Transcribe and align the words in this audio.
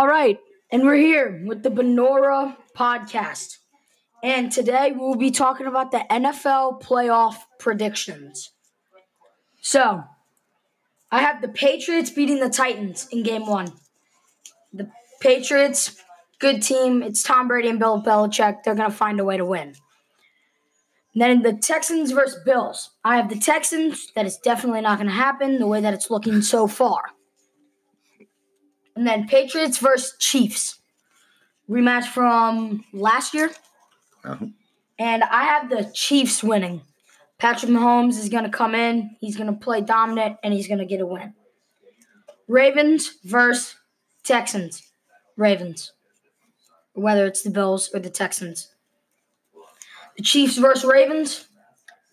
All 0.00 0.08
right, 0.08 0.40
and 0.72 0.82
we're 0.82 0.94
here 0.94 1.42
with 1.44 1.62
the 1.62 1.68
Benora 1.68 2.56
podcast. 2.74 3.58
And 4.22 4.50
today 4.50 4.94
we'll 4.96 5.14
be 5.14 5.30
talking 5.30 5.66
about 5.66 5.90
the 5.90 6.02
NFL 6.10 6.82
playoff 6.82 7.34
predictions. 7.58 8.50
So, 9.60 10.02
I 11.12 11.20
have 11.20 11.42
the 11.42 11.48
Patriots 11.48 12.08
beating 12.08 12.40
the 12.40 12.48
Titans 12.48 13.08
in 13.12 13.22
game 13.22 13.46
one. 13.46 13.74
The 14.72 14.90
Patriots, 15.20 16.02
good 16.38 16.62
team. 16.62 17.02
It's 17.02 17.22
Tom 17.22 17.46
Brady 17.46 17.68
and 17.68 17.78
Bill 17.78 18.02
Belichick. 18.02 18.62
They're 18.64 18.74
going 18.74 18.90
to 18.90 18.96
find 18.96 19.20
a 19.20 19.24
way 19.26 19.36
to 19.36 19.44
win. 19.44 19.74
And 21.12 21.20
then 21.20 21.42
the 21.42 21.52
Texans 21.52 22.12
versus 22.12 22.40
Bills. 22.42 22.88
I 23.04 23.16
have 23.16 23.28
the 23.28 23.38
Texans. 23.38 24.10
That 24.16 24.24
is 24.24 24.38
definitely 24.38 24.80
not 24.80 24.96
going 24.96 25.10
to 25.10 25.14
happen 25.14 25.58
the 25.58 25.66
way 25.66 25.82
that 25.82 25.92
it's 25.92 26.10
looking 26.10 26.40
so 26.40 26.66
far. 26.66 27.02
And 29.00 29.08
then 29.08 29.26
Patriots 29.26 29.78
versus 29.78 30.14
Chiefs. 30.18 30.78
Rematch 31.70 32.04
from 32.04 32.84
last 32.92 33.32
year. 33.32 33.50
Uh-huh. 34.22 34.44
And 34.98 35.24
I 35.24 35.44
have 35.44 35.70
the 35.70 35.90
Chiefs 35.94 36.44
winning. 36.44 36.82
Patrick 37.38 37.72
Mahomes 37.72 38.18
is 38.18 38.28
going 38.28 38.44
to 38.44 38.50
come 38.50 38.74
in. 38.74 39.16
He's 39.18 39.38
going 39.38 39.46
to 39.46 39.58
play 39.58 39.80
dominant 39.80 40.36
and 40.44 40.52
he's 40.52 40.68
going 40.68 40.80
to 40.80 40.84
get 40.84 41.00
a 41.00 41.06
win. 41.06 41.32
Ravens 42.46 43.14
versus 43.24 43.74
Texans. 44.22 44.82
Ravens. 45.34 45.92
Whether 46.92 47.24
it's 47.24 47.40
the 47.40 47.48
Bills 47.48 47.88
or 47.94 48.00
the 48.00 48.10
Texans. 48.10 48.68
The 50.18 50.22
Chiefs 50.22 50.58
versus 50.58 50.84
Ravens. 50.84 51.46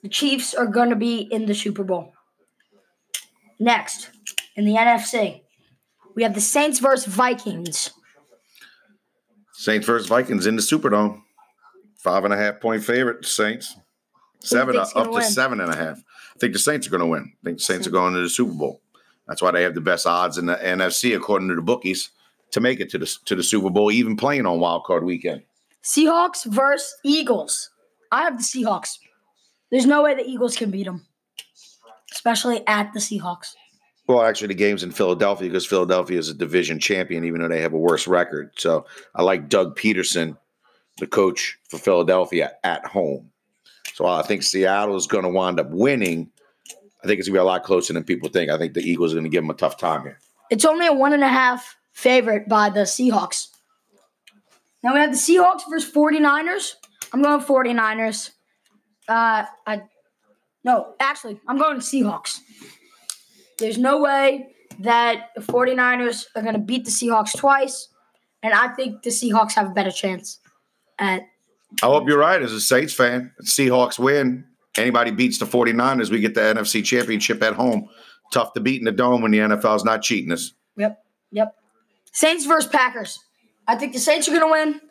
The 0.03 0.09
Chiefs 0.09 0.53
are 0.53 0.67
going 0.67 0.91
to 0.91 0.95
be 0.95 1.19
in 1.19 1.47
the 1.47 1.53
Super 1.53 1.83
Bowl. 1.83 2.13
Next, 3.59 4.09
in 4.55 4.63
the 4.63 4.75
NFC, 4.75 5.41
we 6.17 6.23
have 6.23 6.33
the 6.33 6.41
Saints 6.41 6.79
versus 6.79 7.05
Vikings. 7.13 7.91
Saints 9.53 9.85
versus 9.85 10.07
Vikings 10.07 10.47
in 10.47 10.55
the 10.55 10.63
Superdome. 10.63 11.21
Five 11.95 12.25
and 12.25 12.33
a 12.33 12.37
half 12.37 12.59
point 12.59 12.83
favorite, 12.83 13.23
Saints. 13.23 13.77
Seven 14.39 14.75
up 14.77 14.91
to 14.91 15.11
win? 15.11 15.21
seven 15.21 15.61
and 15.61 15.71
a 15.71 15.75
half. 15.75 15.99
I 15.99 16.39
think 16.39 16.53
the 16.53 16.59
Saints 16.59 16.87
are 16.87 16.89
going 16.89 17.01
to 17.01 17.07
win. 17.07 17.31
I 17.31 17.43
think 17.43 17.59
the 17.59 17.63
Saints 17.63 17.85
are 17.85 17.91
going 17.91 18.15
to 18.15 18.21
the 18.21 18.29
Super 18.29 18.53
Bowl. 18.53 18.81
That's 19.27 19.43
why 19.43 19.51
they 19.51 19.61
have 19.61 19.75
the 19.75 19.81
best 19.81 20.07
odds 20.07 20.39
in 20.39 20.47
the 20.47 20.55
NFC, 20.55 21.15
according 21.15 21.49
to 21.49 21.55
the 21.55 21.61
bookies, 21.61 22.09
to 22.51 22.61
make 22.61 22.79
it 22.79 22.89
to 22.91 22.97
the 22.97 23.17
to 23.25 23.35
the 23.35 23.43
Super 23.43 23.69
Bowl, 23.69 23.91
even 23.91 24.17
playing 24.17 24.47
on 24.47 24.59
Wild 24.59 24.85
Card 24.85 25.03
Weekend. 25.03 25.43
Seahawks 25.83 26.45
versus 26.45 26.95
Eagles. 27.03 27.69
I 28.11 28.23
have 28.23 28.37
the 28.37 28.43
Seahawks. 28.43 28.97
There's 29.69 29.85
no 29.85 30.01
way 30.01 30.15
the 30.15 30.25
Eagles 30.25 30.55
can 30.55 30.71
beat 30.71 30.85
them, 30.85 31.05
especially 32.11 32.65
at 32.65 32.93
the 32.93 32.99
Seahawks. 32.99 33.53
Well, 34.07 34.23
actually, 34.23 34.47
the 34.47 34.55
game's 34.55 34.83
in 34.83 34.91
Philadelphia 34.91 35.49
because 35.49 35.65
Philadelphia 35.65 36.17
is 36.17 36.29
a 36.29 36.33
division 36.33 36.79
champion, 36.79 37.25
even 37.25 37.41
though 37.41 37.49
they 37.49 37.61
have 37.61 37.73
a 37.73 37.77
worse 37.77 38.07
record. 38.07 38.51
So 38.57 38.85
I 39.13 39.21
like 39.21 39.49
Doug 39.49 39.77
Pederson, 39.77 40.37
the 40.97 41.07
coach 41.07 41.59
for 41.69 41.77
Philadelphia, 41.77 42.53
at 42.63 42.85
home. 42.85 43.31
So 43.93 44.05
I 44.05 44.21
think 44.21 44.43
Seattle 44.43 44.95
is 44.95 45.07
going 45.07 45.23
to 45.23 45.29
wind 45.29 45.59
up 45.59 45.69
winning. 45.71 46.29
I 47.03 47.07
think 47.07 47.19
it's 47.19 47.27
going 47.27 47.35
to 47.35 47.39
be 47.39 47.41
a 47.41 47.43
lot 47.43 47.63
closer 47.63 47.93
than 47.93 48.03
people 48.03 48.29
think. 48.29 48.49
I 48.49 48.57
think 48.57 48.73
the 48.73 48.81
Eagles 48.81 49.11
are 49.11 49.15
going 49.15 49.25
to 49.25 49.29
give 49.29 49.43
them 49.43 49.49
a 49.49 49.55
tough 49.55 49.77
time 49.77 50.03
here. 50.03 50.19
It's 50.49 50.65
only 50.65 50.87
a 50.87 50.93
one 50.93 51.13
and 51.13 51.23
a 51.23 51.27
half 51.27 51.75
favorite 51.91 52.47
by 52.47 52.69
the 52.69 52.81
Seahawks. 52.81 53.47
Now 54.83 54.93
we 54.93 54.99
have 54.99 55.11
the 55.11 55.17
Seahawks 55.17 55.61
versus 55.69 55.91
49ers. 55.91 56.75
I'm 57.11 57.21
going 57.21 57.41
49ers. 57.41 58.31
Uh, 59.07 59.45
I 59.65 59.81
no, 60.63 60.95
actually, 60.99 61.39
I'm 61.47 61.57
going 61.57 61.79
Seahawks. 61.79 62.39
There's 63.59 63.77
no 63.77 64.01
way 64.01 64.49
that 64.79 65.29
the 65.35 65.41
49ers 65.41 66.25
are 66.35 66.41
going 66.41 66.53
to 66.53 66.59
beat 66.59 66.85
the 66.85 66.91
Seahawks 66.91 67.35
twice, 67.35 67.89
and 68.43 68.53
I 68.53 68.69
think 68.69 69.03
the 69.03 69.09
Seahawks 69.09 69.53
have 69.53 69.67
a 69.67 69.73
better 69.73 69.91
chance 69.91 70.39
at 70.99 71.23
I 71.83 71.87
hope 71.87 72.07
you're 72.07 72.17
right 72.17 72.41
as 72.41 72.53
a 72.53 72.61
Saints 72.61 72.93
fan. 72.93 73.33
Seahawks 73.43 73.99
win. 73.99 74.45
Anybody 74.77 75.11
beats 75.11 75.39
the 75.39 75.45
49ers, 75.45 76.11
we 76.11 76.19
get 76.19 76.35
the 76.35 76.41
NFC 76.41 76.83
championship 76.83 77.41
at 77.41 77.55
home. 77.55 77.89
Tough 78.31 78.53
to 78.53 78.59
beat 78.59 78.79
in 78.79 78.85
the 78.85 78.91
dome 78.91 79.21
when 79.21 79.31
the 79.31 79.39
NFL's 79.39 79.83
not 79.83 80.01
cheating 80.01 80.31
us. 80.31 80.53
Yep. 80.77 81.03
Yep. 81.31 81.55
Saints 82.13 82.45
versus 82.45 82.69
Packers. 82.69 83.19
I 83.67 83.75
think 83.75 83.93
the 83.93 83.99
Saints 83.99 84.27
are 84.27 84.31
going 84.31 84.41
to 84.41 84.51
win, 84.51 84.81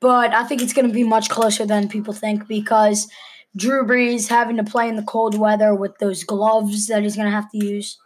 but 0.00 0.32
I 0.34 0.44
think 0.44 0.62
it's 0.62 0.72
going 0.72 0.88
to 0.88 0.92
be 0.92 1.04
much 1.04 1.28
closer 1.28 1.64
than 1.64 1.88
people 1.88 2.12
think 2.12 2.48
because 2.48 3.08
Drew 3.56 3.86
Brees 3.86 4.28
having 4.28 4.56
to 4.58 4.64
play 4.64 4.88
in 4.88 4.96
the 4.96 5.02
cold 5.02 5.38
weather 5.38 5.74
with 5.74 5.96
those 5.98 6.22
gloves 6.22 6.86
that 6.88 7.02
he's 7.02 7.16
going 7.16 7.26
to 7.26 7.34
have 7.34 7.50
to 7.52 7.64
use. 7.64 7.98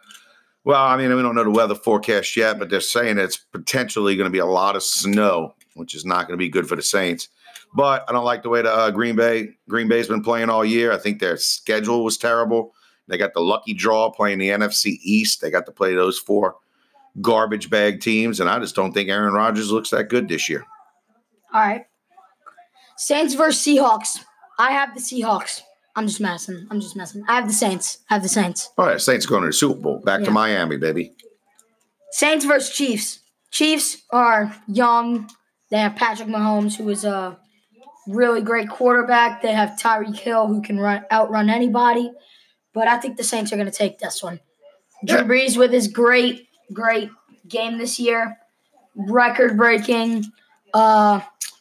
Well, 0.64 0.82
I 0.82 0.96
mean, 0.96 1.14
we 1.14 1.22
don't 1.22 1.34
know 1.34 1.44
the 1.44 1.50
weather 1.50 1.74
forecast 1.74 2.36
yet, 2.36 2.58
but 2.58 2.70
they're 2.70 2.80
saying 2.80 3.18
it's 3.18 3.38
potentially 3.38 4.14
going 4.14 4.26
to 4.26 4.32
be 4.32 4.38
a 4.38 4.46
lot 4.46 4.76
of 4.76 4.82
snow, 4.82 5.54
which 5.74 5.94
is 5.94 6.04
not 6.04 6.26
going 6.26 6.38
to 6.38 6.42
be 6.42 6.48
good 6.48 6.68
for 6.68 6.76
the 6.76 6.82
Saints. 6.82 7.28
But 7.74 8.04
I 8.08 8.12
don't 8.12 8.24
like 8.24 8.42
the 8.42 8.48
way 8.48 8.62
the 8.62 8.72
uh, 8.72 8.90
Green 8.90 9.16
Bay 9.16 9.50
Green 9.68 9.88
Bay's 9.88 10.08
been 10.08 10.22
playing 10.22 10.50
all 10.50 10.64
year. 10.64 10.92
I 10.92 10.98
think 10.98 11.20
their 11.20 11.36
schedule 11.36 12.04
was 12.04 12.18
terrible. 12.18 12.74
They 13.08 13.16
got 13.16 13.32
the 13.32 13.40
lucky 13.40 13.74
draw 13.74 14.10
playing 14.10 14.38
the 14.38 14.50
NFC 14.50 14.98
East. 15.02 15.40
They 15.40 15.50
got 15.50 15.66
to 15.66 15.72
play 15.72 15.94
those 15.94 16.18
four 16.18 16.56
garbage 17.20 17.70
bag 17.70 18.00
teams, 18.00 18.38
and 18.40 18.48
I 18.48 18.58
just 18.58 18.74
don't 18.74 18.92
think 18.92 19.08
Aaron 19.08 19.34
Rodgers 19.34 19.72
looks 19.72 19.90
that 19.90 20.08
good 20.08 20.28
this 20.28 20.48
year. 20.48 20.64
All 21.52 21.60
right. 21.60 21.86
Saints 22.96 23.34
versus 23.34 23.64
Seahawks. 23.64 24.24
I 24.60 24.72
have 24.72 24.94
the 24.94 25.00
Seahawks. 25.00 25.62
I'm 25.96 26.06
just 26.06 26.20
messing. 26.20 26.66
I'm 26.70 26.80
just 26.80 26.94
messing. 26.96 27.24
I 27.28 27.36
have 27.36 27.46
the 27.48 27.52
Saints. 27.54 27.98
I 28.10 28.14
have 28.14 28.22
the 28.22 28.28
Saints. 28.28 28.70
All 28.78 28.86
right, 28.86 29.00
Saints 29.00 29.26
going 29.26 29.40
to 29.42 29.48
the 29.48 29.52
Super 29.52 29.80
Bowl. 29.80 30.00
Back 30.04 30.20
Yeah. 30.20 30.26
to 30.26 30.30
Miami, 30.32 30.76
baby. 30.76 31.14
Saints 32.12 32.44
versus 32.44 32.74
Chiefs. 32.74 33.20
Chiefs 33.50 34.02
are 34.10 34.54
young. 34.68 35.28
They 35.70 35.78
have 35.78 35.96
Patrick 35.96 36.28
Mahomes, 36.28 36.76
who 36.76 36.88
is 36.90 37.04
a 37.04 37.38
really 38.06 38.40
great 38.42 38.68
quarterback. 38.68 39.42
They 39.42 39.52
have 39.52 39.70
Tyreek 39.80 40.16
Hill, 40.18 40.46
who 40.46 40.62
can 40.62 40.78
run 40.78 41.04
outrun 41.10 41.48
anybody. 41.50 42.12
But 42.72 42.86
I 42.86 42.98
think 42.98 43.16
the 43.16 43.24
Saints 43.24 43.52
are 43.52 43.56
going 43.56 43.70
to 43.70 43.76
take 43.76 43.98
this 43.98 44.22
one. 44.22 44.40
Drew 45.04 45.18
Yeah. 45.18 45.24
Brees 45.24 45.56
with 45.56 45.72
his 45.72 45.88
great, 45.88 46.48
great 46.72 47.10
game 47.48 47.78
this 47.78 47.98
year, 47.98 48.36
record 48.94 49.56
breaking. 49.56 50.26
Uh, 50.74 51.20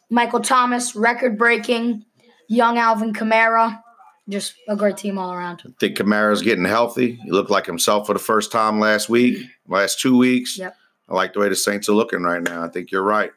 Michael 0.10 0.42
Thomas, 0.42 0.96
record 0.96 1.38
breaking. 1.38 2.06
Young 2.50 2.80
Alvin 2.80 3.14
Kamara, 3.14 3.80
just 4.28 4.56
a 4.68 4.76
great 4.76 4.98
team 4.98 5.20
all 5.20 5.32
around. 5.32 5.62
I 5.66 5.70
think 5.80 5.98
Kamara's 5.98 6.42
getting 6.42 6.66
healthy. 6.66 7.14
He 7.24 7.32
looked 7.32 7.52
like 7.52 7.66
himself 7.66 8.08
for 8.08 8.14
the 8.14 8.20
first 8.20 8.52
time 8.52 8.80
last 8.80 9.08
week, 9.08 9.38
last 9.68 10.00
two 10.00 10.18
weeks. 10.18 10.58
Yep. 10.58 10.76
I 11.08 11.14
like 11.14 11.34
the 11.34 11.40
way 11.40 11.50
the 11.50 11.56
Saints 11.56 11.88
are 11.90 11.94
looking 11.94 12.24
right 12.24 12.42
now. 12.42 12.64
I 12.64 12.70
think 12.70 12.92
you're 12.92 13.04
right. 13.04 13.32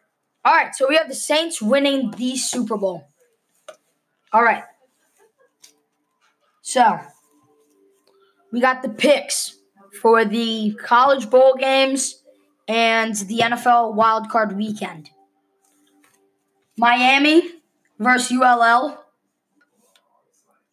All 0.44 0.52
right, 0.52 0.74
so 0.74 0.88
we 0.88 0.96
have 0.96 1.08
the 1.08 1.14
Saints 1.14 1.60
winning 1.60 2.10
the 2.12 2.36
Super 2.36 2.76
Bowl. 2.76 3.06
All 4.32 4.42
right. 4.42 4.64
So, 6.62 6.98
we 8.50 8.60
got 8.60 8.82
the 8.82 8.88
picks 8.88 9.58
for 10.00 10.24
the 10.24 10.72
college 10.82 11.28
bowl 11.28 11.54
games 11.54 12.22
and 12.66 13.14
the 13.14 13.40
NFL 13.40 13.94
wildcard 13.94 14.56
weekend. 14.56 15.10
Miami 16.78 17.42
versus 17.98 18.32
ULL. 18.32 19.01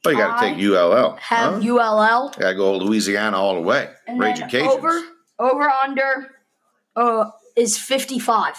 Oh, 0.05 0.09
you 0.09 0.17
got 0.17 0.39
to 0.41 0.47
take 0.47 0.63
ULL. 0.63 1.15
Have 1.17 1.61
huh? 1.61 1.73
ULL. 1.75 2.29
Got 2.29 2.49
to 2.49 2.55
go 2.55 2.77
Louisiana 2.77 3.37
all 3.37 3.55
the 3.55 3.61
way. 3.61 3.89
And 4.07 4.19
Rage 4.19 4.39
then 4.51 4.67
over, 4.67 5.01
over 5.39 5.69
under 5.83 6.35
uh, 6.95 7.31
is 7.55 7.77
55. 7.77 8.55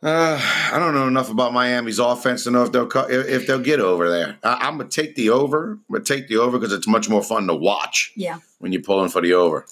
Uh, 0.00 0.40
I 0.72 0.78
don't 0.78 0.94
know 0.94 1.08
enough 1.08 1.28
about 1.28 1.52
Miami's 1.52 1.98
offense 1.98 2.44
to 2.44 2.52
know 2.52 2.62
if 2.62 2.70
they'll 2.70 2.88
if 3.08 3.48
they'll 3.48 3.58
get 3.58 3.80
over 3.80 4.08
there. 4.08 4.38
I, 4.44 4.68
I'm 4.68 4.78
gonna 4.78 4.88
take 4.88 5.16
the 5.16 5.30
over. 5.30 5.72
I'm 5.72 5.82
gonna 5.90 6.04
take 6.04 6.28
the 6.28 6.36
over 6.36 6.56
because 6.56 6.72
it's 6.72 6.86
much 6.86 7.08
more 7.08 7.22
fun 7.22 7.48
to 7.48 7.54
watch 7.54 8.12
Yeah. 8.14 8.38
when 8.60 8.70
you're 8.70 8.82
pulling 8.82 9.08
for 9.08 9.20
the 9.20 9.32
over. 9.32 9.66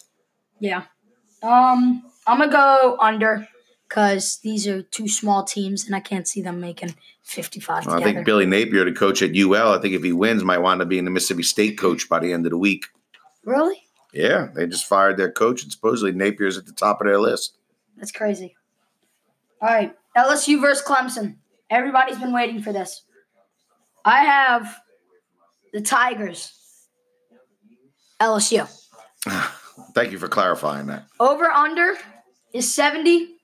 Yeah. 0.59 0.83
Um, 1.45 2.03
I'm 2.27 2.39
gonna 2.41 2.51
go 2.51 2.97
under 3.01 3.47
because 3.89 4.39
these 4.39 4.67
are 4.67 4.83
two 4.83 5.09
small 5.09 5.45
teams, 5.45 5.87
and 5.87 5.95
I 5.95 6.01
can't 6.01 6.27
see 6.27 6.43
them 6.43 6.61
making 6.61 6.95
55 7.23 7.87
Well, 7.87 8.01
I 8.01 8.03
think 8.03 8.25
Billy 8.25 8.47
Napier, 8.47 8.85
the 8.85 8.93
coach 8.93 9.23
at 9.23 9.37
UL, 9.37 9.73
I 9.73 9.79
think 9.81 9.95
if 9.95 10.03
he 10.03 10.13
wins, 10.13 10.45
might 10.45 10.59
wind 10.59 10.83
up 10.83 10.89
being 10.89 11.05
the 11.05 11.11
Mississippi 11.11 11.43
State 11.43 11.79
coach 11.79 12.09
by 12.09 12.19
the 12.19 12.33
end 12.33 12.47
of 12.47 12.51
the 12.51 12.59
week. 12.59 12.87
really? 13.45 13.83
Yeah, 14.13 14.49
they 14.55 14.67
just 14.67 14.87
fired 14.87 15.19
their 15.19 15.31
coach, 15.31 15.63
and 15.63 15.71
supposedly 15.71 16.13
Napier's 16.13 16.57
at 16.57 16.65
the 16.65 16.73
top 16.73 17.03
of 17.03 17.07
their 17.07 17.21
list. 17.21 17.59
That's 17.99 18.13
crazy. 18.13 18.57
All 19.61 19.69
right, 19.69 19.95
LSU 20.17 20.59
versus 20.61 20.87
Clemson. 20.87 21.37
Everybody's 21.69 22.19
been 22.19 22.33
waiting 22.33 22.63
for 22.63 22.73
this. 22.73 23.03
I 24.07 24.21
have 24.21 24.81
the 25.73 25.83
Tigers. 25.83 26.55
LSU. 28.19 28.67
Thank 29.93 30.13
you 30.13 30.19
for 30.19 30.29
clarifying 30.29 30.87
that. 30.87 31.07
Over 31.21 31.51
under 31.51 31.97
is 32.55 32.73
70. 32.73 33.36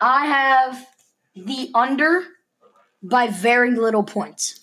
I 0.00 0.26
have 0.26 0.86
the 1.34 1.70
under 1.74 2.24
by 3.02 3.28
very 3.28 3.72
little 3.72 4.02
points. 4.02 4.60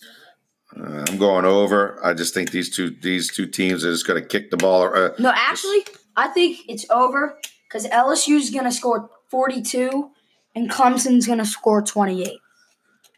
Uh, 0.76 1.06
I'm 1.08 1.18
going 1.18 1.46
over. 1.46 2.00
I 2.04 2.14
just 2.14 2.34
think 2.34 2.52
these 2.52 2.76
two 2.76 2.90
these 2.90 3.34
two 3.34 3.48
teams 3.48 3.86
are 3.86 3.92
just 3.92 4.08
going 4.08 4.22
to 4.22 4.28
kick 4.28 4.52
the 4.52 4.58
ball. 4.58 4.96
Uh, 4.96 5.12
No, 5.18 5.32
actually, 5.34 5.86
I 6.16 6.28
think 6.28 6.60
it's 6.68 6.86
over 6.90 7.40
because 7.68 7.88
LSU's 7.88 8.50
going 8.50 8.66
to 8.66 8.72
score 8.72 9.10
42 9.30 10.12
and 10.56 10.70
Clemson's 10.70 11.28
going 11.28 11.40
to 11.40 11.46
score 11.46 11.82
28. 11.82 12.32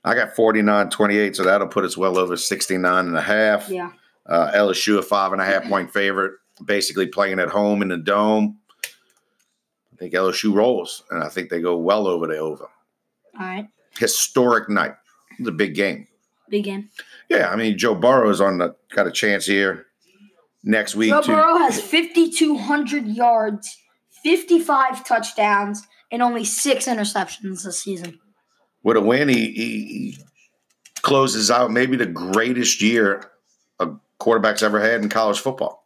I 0.04 0.16
got 0.16 0.36
49 0.36 0.89
28, 0.89 1.36
so 1.36 1.44
that'll 1.44 1.68
put 1.68 1.83
us 1.83 1.98
well 1.98 2.18
over 2.18 2.38
69 2.38 3.07
and 3.07 3.18
a 3.18 3.21
half. 3.21 3.69
Yeah. 3.69 3.92
Uh, 4.25 4.51
LSU, 4.54 4.98
a 4.98 5.01
five 5.01 5.33
and 5.33 5.42
a 5.42 5.45
half 5.45 5.63
point 5.66 5.92
favorite, 5.92 6.33
basically 6.63 7.07
playing 7.07 7.39
at 7.39 7.50
home 7.50 7.81
in 7.81 7.88
the 7.89 7.98
dome. 7.98 8.58
I 9.99 10.03
think 10.03 10.13
LSU 10.13 10.53
rolls, 10.53 11.03
and 11.11 11.21
I 11.21 11.27
think 11.27 11.49
they 11.49 11.59
go 11.59 11.75
well 11.75 12.07
over 12.07 12.25
the 12.25 12.37
over. 12.37 12.69
All 13.37 13.45
right. 13.45 13.67
Historic 13.97 14.69
night. 14.69 14.93
It's 15.37 15.49
a 15.49 15.51
big 15.51 15.75
game. 15.75 16.07
Big 16.49 16.63
game. 16.63 16.89
Yeah, 17.27 17.49
I 17.49 17.57
mean 17.57 17.77
Joe 17.77 17.95
Burrow's 17.95 18.39
on 18.39 18.59
the 18.59 18.75
got 18.95 19.07
a 19.07 19.11
chance 19.11 19.45
here 19.45 19.87
next 20.63 20.95
week. 20.95 21.09
Joe 21.09 21.21
Burrow 21.21 21.57
has 21.57 21.81
5,200 21.81 23.07
yards, 23.07 23.77
55 24.23 25.05
touchdowns, 25.05 25.85
and 26.11 26.21
only 26.21 26.45
six 26.45 26.85
interceptions 26.85 27.63
this 27.63 27.83
season. 27.83 28.19
with 28.83 28.95
a 28.95 29.01
win, 29.01 29.27
he, 29.27 29.51
he, 29.51 29.83
he 29.87 30.17
closes 31.01 31.51
out 31.51 31.71
maybe 31.71 31.97
the 31.97 32.05
greatest 32.05 32.81
year 32.81 33.29
a 33.79 33.89
quarterback's 34.17 34.63
ever 34.63 34.79
had 34.79 35.01
in 35.01 35.09
college 35.09 35.39
football. 35.39 35.78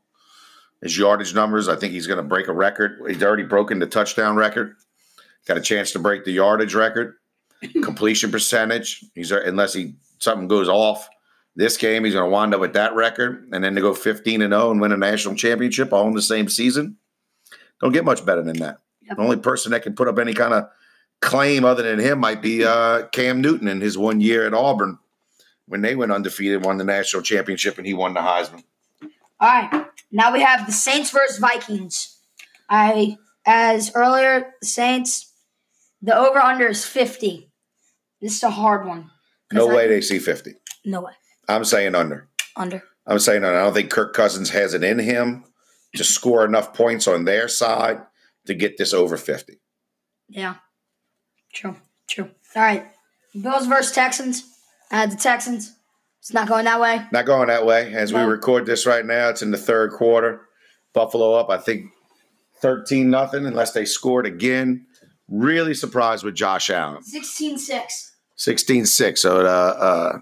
His 0.84 0.98
yardage 0.98 1.34
numbers, 1.34 1.70
I 1.70 1.78
think 1.78 1.94
he's 1.94 2.08
going 2.08 2.18
to 2.18 2.24
break 2.24 2.50
a 2.50 2.54
record. 2.54 3.02
He's 3.08 3.24
already 3.24 3.44
broken 3.44 3.80
the 3.80 3.88
touchdown 3.88 4.36
record. 4.36 4.76
Got 5.48 5.58
a 5.58 5.62
chance 5.62 5.92
to 5.94 6.00
break 6.00 6.26
the 6.26 6.32
yardage 6.32 6.76
record, 6.76 7.16
completion 7.84 8.32
percentage. 8.32 9.04
He's 9.16 9.32
unless 9.32 9.74
he 9.74 9.96
something 10.20 10.48
goes 10.48 10.70
off 10.70 11.10
this 11.56 11.78
game, 11.78 12.04
he's 12.04 12.14
going 12.14 12.26
to 12.26 12.30
wind 12.30 12.54
up 12.54 12.62
with 12.62 12.74
that 12.74 12.96
record, 12.96 13.48
and 13.52 13.64
then 13.64 13.76
to 13.76 13.82
go 13.82 13.94
15 13.94 14.42
and 14.42 14.54
0 14.54 14.72
and 14.72 14.82
win 14.82 14.92
a 14.92 14.98
national 14.98 15.36
championship 15.36 15.94
all 15.94 16.08
in 16.08 16.14
the 16.14 16.22
same 16.22 16.50
season. 16.50 16.98
Don't 17.80 17.92
get 17.92 18.06
much 18.06 18.26
better 18.26 18.42
than 18.42 18.58
that. 18.58 18.80
Yep. 19.04 19.18
The 19.18 19.24
only 19.24 19.38
person 19.38 19.72
that 19.72 19.84
can 19.84 19.96
put 19.96 20.08
up 20.08 20.18
any 20.18 20.34
kind 20.34 20.54
of 20.54 20.70
claim 21.22 21.64
other 21.64 21.84
than 21.84 22.00
him 22.00 22.20
might 22.20 22.42
be 22.42 22.66
uh, 22.66 23.08
Cam 23.08 23.42
Newton 23.42 23.68
in 23.68 23.82
his 23.82 23.98
one 23.98 24.20
year 24.20 24.48
at 24.48 24.54
Auburn 24.54 24.98
when 25.68 25.82
they 25.82 25.96
went 25.96 26.12
undefeated, 26.12 26.66
won 26.66 26.78
the 26.78 26.84
national 26.84 27.24
championship, 27.24 27.78
and 27.78 27.86
he 27.86 27.94
won 27.94 28.14
the 28.14 28.20
Heisman. 28.20 28.64
All 29.44 29.50
right. 29.50 29.88
Now 30.10 30.32
we 30.32 30.42
have 30.42 30.66
the 30.66 30.72
Saints 30.72 31.10
versus 31.10 31.38
Vikings. 31.38 32.18
I, 32.70 33.18
as 33.46 33.92
earlier, 33.94 34.54
Saints, 34.64 35.34
the 36.02 36.16
over 36.16 36.40
under 36.40 36.68
is 36.68 36.86
50. 36.86 37.52
This 38.22 38.38
is 38.38 38.44
a 38.44 38.52
hard 38.52 38.88
one. 38.88 39.12
No 39.52 39.70
I- 39.70 39.76
way 39.76 39.88
they 39.90 40.00
see 40.00 40.18
50. 40.18 40.54
No 40.86 41.02
way. 41.02 41.12
I'm 41.50 41.66
saying 41.66 41.94
under. 41.94 42.30
Under. 42.56 42.84
I'm 43.06 43.20
saying 43.20 43.44
under. 43.44 43.60
I 43.60 43.66
don't 43.66 43.74
think 43.74 43.92
Kirk 43.92 44.14
Cousins 44.14 44.50
has 44.52 44.74
it 44.74 44.82
in 44.82 44.98
him 44.98 45.44
to 45.98 46.06
score 46.06 46.46
enough 46.46 46.74
points 46.74 47.06
on 47.06 47.26
their 47.26 47.50
side 47.50 48.00
to 48.46 48.54
get 48.54 48.78
this 48.78 48.94
over 48.94 49.18
50. 49.18 49.60
Yeah. 50.30 50.56
True. 51.52 51.76
True. 52.08 52.30
All 52.56 52.62
right. 52.62 52.86
Bills 53.34 53.68
versus 53.68 53.92
Texans. 53.92 54.46
I 54.90 55.02
had 55.02 55.12
the 55.12 55.18
Texans. 55.18 55.76
It's 56.24 56.34
not 56.34 56.48
going 56.48 56.64
that 56.64 56.80
way. 56.80 57.02
Not 57.12 57.26
going 57.26 57.50
that 57.50 57.66
way. 57.66 57.94
As 57.94 58.14
we 58.14 58.22
record 58.22 58.66
this 58.66 58.86
right 58.86 59.06
now, 59.06 59.28
it's 59.28 59.42
in 59.42 59.52
the 59.52 59.58
third 59.58 59.92
quarter. 59.92 60.48
Buffalo 60.94 61.34
up, 61.34 61.50
I 61.50 61.58
think, 61.58 61.88
13 62.62 63.10
nothing, 63.10 63.46
unless 63.46 63.74
they 63.74 63.84
scored 63.84 64.26
again. 64.26 64.86
Really 65.28 65.74
surprised 65.74 66.24
with 66.24 66.34
Josh 66.34 66.70
Allen. 66.70 67.04
16 67.04 67.58
6. 67.58 68.16
16 68.38 68.86
6. 68.86 69.22
So 69.22 69.42
uh, 69.42 69.50
uh, 69.50 70.18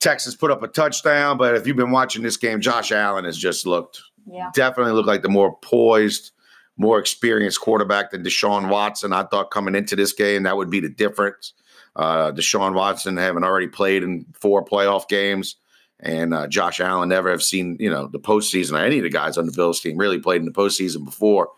Texas 0.00 0.36
put 0.36 0.50
up 0.50 0.62
a 0.62 0.68
touchdown, 0.68 1.38
but 1.38 1.54
if 1.54 1.66
you've 1.66 1.78
been 1.78 1.92
watching 1.92 2.22
this 2.22 2.36
game, 2.36 2.60
Josh 2.60 2.92
Allen 2.92 3.24
has 3.24 3.38
just 3.38 3.64
looked 3.64 4.02
Yeah. 4.26 4.50
definitely 4.52 4.92
looked 4.92 5.08
like 5.08 5.22
the 5.22 5.30
more 5.30 5.56
poised, 5.62 6.32
more 6.76 6.98
experienced 6.98 7.62
quarterback 7.62 8.10
than 8.10 8.22
Deshaun 8.22 8.68
Watson. 8.68 9.14
I 9.14 9.22
thought 9.22 9.50
coming 9.50 9.74
into 9.74 9.96
this 9.96 10.12
game 10.12 10.42
that 10.42 10.58
would 10.58 10.68
be 10.68 10.80
the 10.80 10.90
difference. 10.90 11.54
Uh, 11.96 12.30
Deshaun 12.30 12.74
Watson 12.74 13.16
having 13.16 13.42
already 13.42 13.68
played 13.68 14.02
in 14.02 14.26
four 14.38 14.62
playoff 14.62 15.08
games, 15.08 15.56
and 15.98 16.34
uh, 16.34 16.46
Josh 16.46 16.78
Allen 16.78 17.08
never 17.08 17.30
have 17.30 17.42
seen 17.42 17.76
you 17.80 17.90
know 17.90 18.06
the 18.06 18.20
postseason 18.20 18.78
or 18.78 18.84
any 18.84 18.98
of 18.98 19.02
the 19.02 19.10
guys 19.10 19.38
on 19.38 19.46
the 19.46 19.52
Bills 19.52 19.80
team 19.80 19.96
really 19.96 20.18
played 20.18 20.40
in 20.40 20.46
the 20.46 20.52
postseason 20.52 21.04
before. 21.04 21.48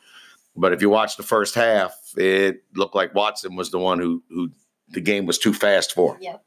But 0.56 0.72
if 0.72 0.80
you 0.80 0.90
watch 0.90 1.16
the 1.16 1.22
first 1.22 1.54
half, 1.54 1.94
it 2.16 2.62
looked 2.74 2.94
like 2.94 3.14
Watson 3.14 3.56
was 3.56 3.70
the 3.70 3.78
one 3.78 3.98
who 3.98 4.22
who 4.30 4.50
the 4.90 5.00
game 5.00 5.26
was 5.26 5.38
too 5.38 5.52
fast 5.52 5.92
for. 5.92 6.16
Yep. 6.20 6.42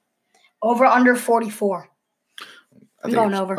Over 0.64 0.86
under 0.86 1.16
44. 1.16 1.90
I 2.40 2.46
I'm 3.04 3.12
going 3.12 3.34
over. 3.34 3.58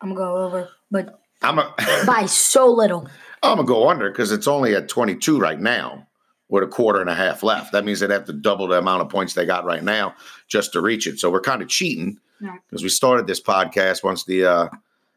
I'm 0.00 0.14
going 0.14 0.16
go 0.16 0.36
over, 0.36 0.68
but 0.90 1.20
I'm 1.42 1.58
a 1.58 1.74
by 2.06 2.26
so 2.26 2.70
little. 2.70 3.08
I'm 3.42 3.56
gonna 3.56 3.66
go 3.66 3.88
under 3.88 4.10
because 4.10 4.32
it's 4.32 4.48
only 4.48 4.74
at 4.74 4.88
22 4.88 5.38
right 5.38 5.60
now, 5.60 6.07
with 6.48 6.62
a 6.62 6.66
quarter 6.66 7.00
and 7.00 7.10
a 7.10 7.14
half 7.14 7.42
left. 7.42 7.72
That 7.72 7.84
means 7.84 8.00
they'd 8.00 8.10
have 8.10 8.24
to 8.26 8.32
double 8.32 8.68
the 8.68 8.78
amount 8.78 9.02
of 9.02 9.08
points 9.08 9.34
they 9.34 9.44
got 9.44 9.64
right 9.64 9.82
now 9.82 10.14
just 10.48 10.72
to 10.72 10.80
reach 10.80 11.06
it. 11.06 11.20
So 11.20 11.30
we're 11.30 11.40
kind 11.40 11.62
of 11.62 11.68
cheating 11.68 12.18
because 12.40 12.82
we 12.82 12.88
started 12.88 13.26
this 13.26 13.40
podcast 13.40 14.02
once 14.02 14.24
the 14.24 14.44
uh, 14.44 14.68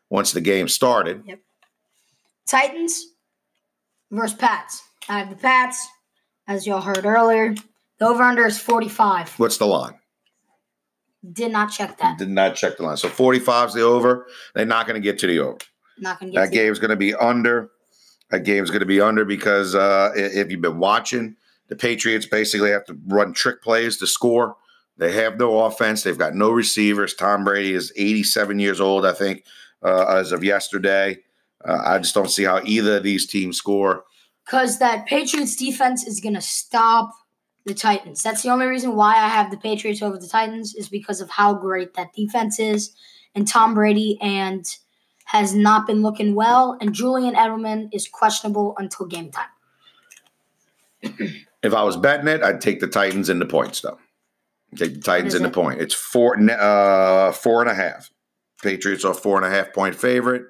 once 0.10 0.32
the 0.34 0.42
game 0.42 0.68
started. 0.68 1.24
Titans 2.48 3.06
versus 4.12 4.36
Pats. 4.38 4.84
I 5.08 5.20
have 5.20 5.30
the 5.30 5.36
Pats, 5.36 5.88
as 6.48 6.68
y'all 6.68 6.82
heard 6.82 7.06
earlier. 7.06 7.56
The 8.00 8.08
over 8.08 8.24
under 8.24 8.46
is 8.46 8.60
45. 8.60 9.40
What's 9.40 9.58
the 9.58 9.68
line? 9.68 9.94
Did 11.32 11.52
not 11.52 11.72
check 11.72 11.98
that. 12.00 12.18
Did 12.18 12.30
not 12.30 12.56
check 12.56 12.78
the 12.78 12.84
line. 12.84 12.98
So 12.98 13.08
45 13.08 13.70
is 13.70 13.74
the 13.76 13.82
over. 13.82 14.26
They're 14.56 14.66
not 14.66 14.88
going 14.88 14.96
to 14.96 15.02
get 15.02 15.20
to 15.20 15.28
the 15.28 15.40
over. 15.40 15.58
Not 16.00 16.20
going 16.20 16.32
to 16.32 16.36
get 16.36 16.46
That 16.46 16.52
game's 16.52 16.80
going 16.80 16.90
to 16.90 16.96
be 16.96 17.14
under. 17.14 17.70
That 18.32 18.46
game's 18.46 18.70
going 18.72 18.80
to 18.80 18.86
be 18.86 19.02
under 19.02 19.26
because 19.26 19.76
uh, 19.76 20.12
if 20.16 20.50
you've 20.50 20.62
been 20.62 20.80
watching, 20.80 21.36
the 21.68 21.76
Patriots 21.76 22.26
basically 22.26 22.72
have 22.72 22.86
to 22.86 22.98
run 23.08 23.34
trick 23.34 23.62
plays 23.62 23.98
to 23.98 24.08
score. 24.08 24.56
They 24.98 25.12
have 25.14 25.38
no 25.38 25.66
offense. 25.66 26.04
They've 26.04 26.18
got 26.18 26.36
no 26.36 26.50
receivers. 26.50 27.14
Tom 27.14 27.44
Brady 27.44 27.74
is 27.74 27.94
87 27.96 28.60
years 28.60 28.80
old, 28.80 29.06
I 29.06 29.14
think, 29.14 29.44
uh, 29.84 30.06
as 30.06 30.32
of 30.32 30.44
yesterday. 30.44 31.18
Uh, 31.64 31.82
I 31.84 31.98
just 32.00 32.16
don't 32.16 32.30
see 32.30 32.44
how 32.44 32.62
either 32.64 32.98
of 32.98 33.04
these 33.04 33.28
teams 33.28 33.58
score. 33.58 34.04
because 34.46 34.80
that 34.80 35.06
Patriots 35.06 35.56
defense 35.56 36.06
is 36.06 36.20
going 36.20 36.36
to 36.36 36.42
stop 36.42 37.12
the 37.66 37.74
Titans. 37.74 38.24
That's 38.24 38.42
the 38.42 38.50
only 38.50 38.66
reason 38.66 38.96
why 38.96 39.14
I 39.14 39.28
have 39.28 39.52
the 39.52 39.58
Patriots 39.58 40.02
over 40.02 40.18
the 40.18 40.28
Titans 40.28 40.74
is 40.76 40.90
because 40.90 41.22
of 41.22 41.30
how 41.30 41.54
great 41.54 41.94
that 41.94 42.14
defense 42.14 42.60
is, 42.60 42.96
and 43.36 43.48
Tom 43.48 43.74
Brady 43.74 44.18
and 44.22 44.66
has 45.32 45.56
not 45.56 45.88
been 45.88 46.02
looking 46.02 46.36
well, 46.36 46.78
and 46.82 46.94
Julian 46.94 47.36
Edelman 47.36 47.88
is 47.94 48.06
questionable 48.06 48.76
until 48.78 49.06
game 49.06 49.32
time. 49.32 49.48
If 51.64 51.74
I 51.74 51.84
was 51.84 51.96
betting 51.96 52.28
it, 52.28 52.44
I'd 52.44 52.60
take 52.60 52.82
the 52.82 52.88
Titans 52.88 53.30
in 53.30 53.40
the 53.40 53.46
points, 53.46 53.80
though. 53.80 53.98
Take 54.76 54.96
the 54.96 55.00
Titans 55.00 55.34
in 55.34 55.44
the 55.44 55.50
point. 55.50 55.80
It's 55.80 55.94
four, 55.94 56.38
uh, 56.38 57.32
four 57.32 57.62
and 57.62 57.72
a 57.72 57.74
half. 57.74 58.12
Patriots 58.62 59.06
are 59.06 59.14
four 59.14 59.38
and 59.38 59.46
a 59.46 59.50
half 59.50 59.72
point 59.72 59.96
favorite. 59.96 60.44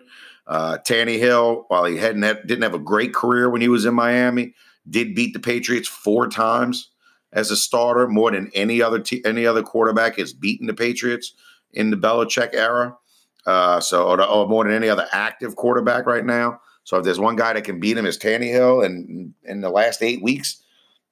Uh, 0.48 0.80
Tannehill, 0.80 1.66
while 1.68 1.86
he 1.86 1.98
hadn't 1.98 2.24
had, 2.24 2.48
didn't 2.48 2.64
have 2.64 2.74
a 2.74 2.80
great 2.80 3.14
career 3.14 3.52
when 3.52 3.62
he 3.62 3.68
was 3.68 3.86
in 3.86 3.94
Miami, 3.94 4.56
did 4.90 5.14
beat 5.14 5.34
the 5.34 5.40
Patriots 5.40 5.88
four 5.88 6.28
times 6.28 6.90
as 7.32 7.52
a 7.52 7.56
starter, 7.56 8.08
more 8.08 8.32
than 8.32 8.50
any 8.56 8.82
other 8.82 9.00
te- 9.00 9.24
any 9.24 9.46
other 9.46 9.62
quarterback 9.62 10.18
has 10.18 10.34
beaten 10.34 10.66
the 10.66 10.74
Patriots 10.74 11.36
in 11.72 11.92
the 11.92 11.98
Belichick 11.98 12.56
era. 12.56 12.98
Uh, 13.46 13.80
so, 13.80 14.08
or, 14.08 14.24
or 14.24 14.48
more 14.48 14.64
than 14.64 14.74
any 14.74 14.90
other 14.90 15.08
active 15.12 15.56
quarterback 15.56 16.06
right 16.06 16.26
now. 16.26 16.60
So, 16.84 16.98
if 16.98 17.04
there's 17.04 17.20
one 17.20 17.36
guy 17.36 17.54
that 17.54 17.64
can 17.64 17.80
beat 17.80 17.98
him, 17.98 18.06
is 18.06 18.18
Tannehill. 18.18 18.86
And 18.86 19.34
in 19.44 19.62
the 19.62 19.70
last 19.70 20.04
eight 20.04 20.22
weeks, 20.22 20.62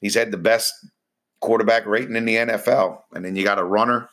he's 0.01 0.15
had 0.15 0.31
the 0.31 0.37
best 0.37 0.73
quarterback 1.39 1.85
rating 1.85 2.15
in 2.15 2.25
the 2.25 2.35
NFL. 2.35 3.01
And 3.13 3.23
then 3.23 3.35
you 3.35 3.43
got 3.43 3.59
a 3.59 3.63
runner 3.63 4.09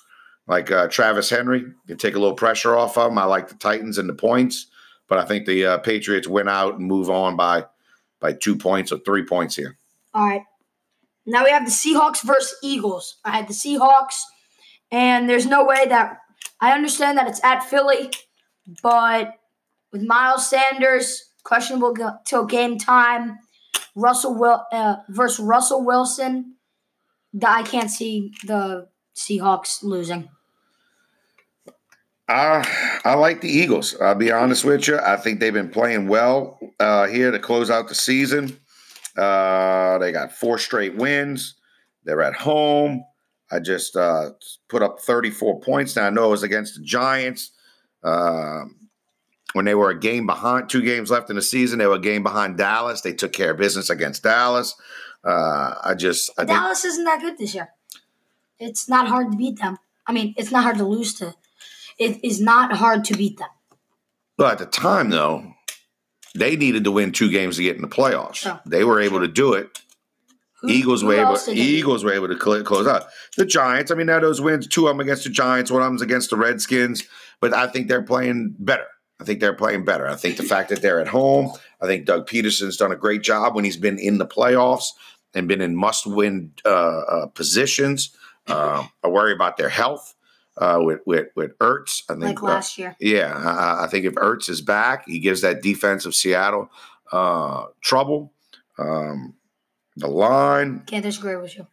like 0.46 0.70
uh, 0.70 0.88
Travis 0.88 1.30
Henry. 1.30 1.64
You 1.86 1.96
take 1.96 2.14
a 2.14 2.18
little 2.18 2.36
pressure 2.36 2.76
off 2.76 2.96
of 2.96 3.10
him. 3.10 3.18
I 3.18 3.24
like 3.24 3.48
the 3.48 3.54
Titans 3.56 3.98
and 3.98 4.08
the 4.08 4.14
points, 4.14 4.66
but 5.08 5.18
I 5.18 5.24
think 5.24 5.46
the 5.46 5.66
uh, 5.66 5.78
Patriots 5.78 6.28
win 6.28 6.48
out 6.48 6.78
and 6.78 6.86
move 6.86 7.10
on 7.10 7.36
by 7.36 7.64
by 8.20 8.32
two 8.32 8.56
points 8.56 8.92
or 8.92 8.98
three 8.98 9.24
points 9.24 9.54
here. 9.54 9.76
All 10.14 10.26
right. 10.26 10.42
Now 11.26 11.44
we 11.44 11.50
have 11.50 11.66
the 11.66 11.72
Seahawks 11.72 12.24
versus 12.24 12.56
Eagles. 12.62 13.18
I 13.24 13.32
had 13.32 13.48
the 13.48 13.52
Seahawks, 13.52 14.20
and 14.90 15.28
there's 15.28 15.46
no 15.46 15.64
way 15.64 15.86
that 15.86 16.18
I 16.60 16.72
understand 16.72 17.18
that 17.18 17.28
it's 17.28 17.42
at 17.44 17.60
Philly, 17.60 18.10
but 18.82 19.34
with 19.92 20.02
Miles 20.02 20.48
Sanders 20.48 21.30
questionable 21.44 21.94
till 22.24 22.46
game 22.46 22.78
time, 22.78 23.38
Russell 23.94 24.34
Will 24.34 24.64
uh, 24.72 24.96
versus 25.08 25.44
Russell 25.44 25.84
Wilson, 25.84 26.56
th- 27.32 27.44
I 27.44 27.62
can't 27.62 27.90
see 27.90 28.32
the 28.44 28.88
Seahawks 29.16 29.82
losing. 29.82 30.28
Uh, 32.28 32.64
I 33.04 33.14
like 33.14 33.40
the 33.40 33.48
Eagles. 33.48 33.96
I'll 34.00 34.16
be 34.16 34.32
honest 34.32 34.64
with 34.64 34.88
you. 34.88 34.98
I 34.98 35.16
think 35.16 35.38
they've 35.38 35.52
been 35.52 35.70
playing 35.70 36.08
well 36.08 36.58
uh, 36.80 37.06
here 37.06 37.30
to 37.30 37.38
close 37.38 37.70
out 37.70 37.88
the 37.88 37.94
season. 37.94 38.58
Uh, 39.16 39.98
they 39.98 40.12
got 40.12 40.32
four 40.32 40.58
straight 40.58 40.96
wins. 40.96 41.54
They're 42.04 42.22
at 42.22 42.34
home. 42.34 43.04
I 43.50 43.60
just 43.60 43.96
uh, 43.96 44.30
put 44.68 44.82
up 44.82 45.00
34 45.00 45.60
points. 45.60 45.96
Now 45.96 46.06
I 46.06 46.10
know 46.10 46.26
it 46.26 46.30
was 46.30 46.42
against 46.42 46.76
the 46.76 46.82
Giants. 46.82 47.52
Um, 48.02 48.88
when 49.52 49.64
they 49.64 49.74
were 49.74 49.90
a 49.90 49.98
game 49.98 50.26
behind, 50.26 50.68
two 50.68 50.82
games 50.82 51.10
left 51.10 51.30
in 51.30 51.36
the 51.36 51.42
season, 51.42 51.78
they 51.78 51.86
were 51.86 51.94
a 51.94 52.00
game 52.00 52.22
behind 52.22 52.58
Dallas. 52.58 53.00
They 53.00 53.12
took 53.12 53.32
care 53.32 53.52
of 53.52 53.56
business 53.58 53.88
against 53.88 54.22
Dallas. 54.22 54.74
Uh, 55.24 55.74
I 55.82 55.94
just, 55.94 56.30
I 56.38 56.44
Dallas 56.44 56.84
isn't 56.84 57.04
that 57.04 57.20
good 57.20 57.38
this 57.38 57.54
year. 57.54 57.70
It's 58.58 58.88
not 58.88 59.08
hard 59.08 59.32
to 59.32 59.36
beat 59.36 59.58
them. 59.58 59.78
I 60.06 60.12
mean, 60.12 60.34
it's 60.36 60.50
not 60.50 60.62
hard 60.62 60.78
to 60.78 60.84
lose 60.84 61.14
to. 61.14 61.34
It 61.98 62.24
is 62.24 62.40
not 62.40 62.74
hard 62.76 63.04
to 63.06 63.14
beat 63.16 63.38
them. 63.38 63.48
but 64.36 64.52
at 64.52 64.58
the 64.58 64.66
time 64.66 65.10
though, 65.10 65.54
they 66.34 66.54
needed 66.56 66.84
to 66.84 66.90
win 66.90 67.12
two 67.12 67.30
games 67.30 67.56
to 67.56 67.62
get 67.62 67.76
in 67.76 67.82
the 67.82 67.88
playoffs. 67.88 68.34
Sure. 68.36 68.60
They 68.66 68.84
were 68.84 69.00
able 69.00 69.20
to 69.20 69.28
do 69.28 69.54
it. 69.54 69.80
Who- 70.66 70.72
Eagles 70.72 71.00
who 71.02 71.08
were 71.08 71.14
able. 71.14 71.26
else 71.32 71.44
did 71.46 71.52
they 71.56 71.60
beat? 71.60 71.78
Eagles 71.78 72.04
were 72.04 72.12
able 72.12 72.28
to 72.28 72.38
cl- 72.38 72.62
close 72.64 72.86
out 72.86 73.06
the 73.36 73.46
Giants. 73.46 73.90
I 73.90 73.94
mean, 73.94 74.06
now 74.06 74.20
those 74.20 74.40
wins, 74.40 74.66
two 74.66 74.86
of 74.86 74.90
them 74.96 75.00
against 75.00 75.24
the 75.24 75.30
Giants, 75.30 75.70
one 75.70 75.82
of 75.82 75.86
them's 75.88 76.02
against 76.02 76.30
the 76.30 76.36
Redskins. 76.36 77.04
But 77.40 77.52
I 77.54 77.66
think 77.66 77.88
they're 77.88 78.02
playing 78.02 78.54
better. 78.58 78.86
I 79.20 79.24
think 79.24 79.40
they're 79.40 79.54
playing 79.54 79.84
better. 79.84 80.06
I 80.06 80.14
think 80.16 80.36
the 80.36 80.42
fact 80.42 80.68
that 80.70 80.82
they're 80.82 81.00
at 81.00 81.08
home. 81.08 81.50
I 81.80 81.86
think 81.86 82.04
Doug 82.06 82.26
Pederson's 82.28 82.76
done 82.76 82.92
a 82.92 82.96
great 82.96 83.22
job 83.22 83.54
when 83.54 83.64
he's 83.64 83.76
been 83.78 83.98
in 83.98 84.18
the 84.18 84.26
playoffs 84.26 84.88
and 85.34 85.48
been 85.48 85.60
in 85.60 85.74
must-win 85.76 86.52
uh, 86.64 86.68
uh, 86.68 87.26
positions. 87.26 88.14
Uh, 88.46 88.86
I 89.02 89.08
worry 89.08 89.32
about 89.32 89.56
their 89.56 89.68
health 89.68 90.14
uh, 90.58 90.78
with 90.80 91.00
with 91.06 91.28
with 91.34 91.56
Ertz. 91.58 92.02
I 92.08 92.12
think 92.14 92.24
like 92.24 92.42
uh, 92.42 92.46
last 92.46 92.78
year. 92.78 92.94
yeah, 93.00 93.34
I, 93.34 93.84
I 93.84 93.86
think 93.88 94.04
if 94.06 94.14
Ertz 94.14 94.48
is 94.48 94.60
back, 94.60 95.04
he 95.06 95.18
gives 95.18 95.40
that 95.42 95.62
defense 95.62 96.06
of 96.06 96.14
Seattle 96.14 96.70
uh, 97.12 97.64
trouble. 97.82 98.32
Um, 98.78 99.34
the 99.96 100.08
line, 100.08 100.82
Can't 100.86 101.02
disagree 101.04 101.36
with 101.36 101.56
you. 101.56 101.66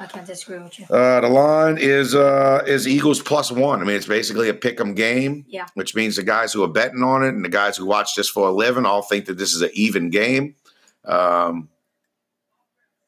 I 0.00 0.06
can't 0.06 0.26
disagree 0.26 0.58
with 0.60 0.78
you. 0.78 0.86
uh, 0.86 1.20
the 1.20 1.28
line 1.28 1.76
is 1.78 2.14
uh, 2.14 2.62
is 2.66 2.86
Eagles 2.86 3.20
plus 3.20 3.50
one. 3.50 3.80
I 3.80 3.84
mean, 3.84 3.96
it's 3.96 4.06
basically 4.06 4.48
a 4.48 4.54
pick 4.54 4.80
'em 4.80 4.94
game, 4.94 5.44
Yeah. 5.48 5.66
which 5.74 5.94
means 5.96 6.14
the 6.16 6.22
guys 6.22 6.52
who 6.52 6.62
are 6.62 6.68
betting 6.68 7.02
on 7.02 7.24
it 7.24 7.30
and 7.34 7.44
the 7.44 7.48
guys 7.48 7.76
who 7.76 7.84
watch 7.86 8.14
this 8.14 8.28
for 8.28 8.48
a 8.48 8.52
living 8.52 8.86
all 8.86 9.02
think 9.02 9.26
that 9.26 9.38
this 9.38 9.54
is 9.54 9.62
an 9.62 9.70
even 9.74 10.10
game. 10.10 10.54
Um, 11.04 11.68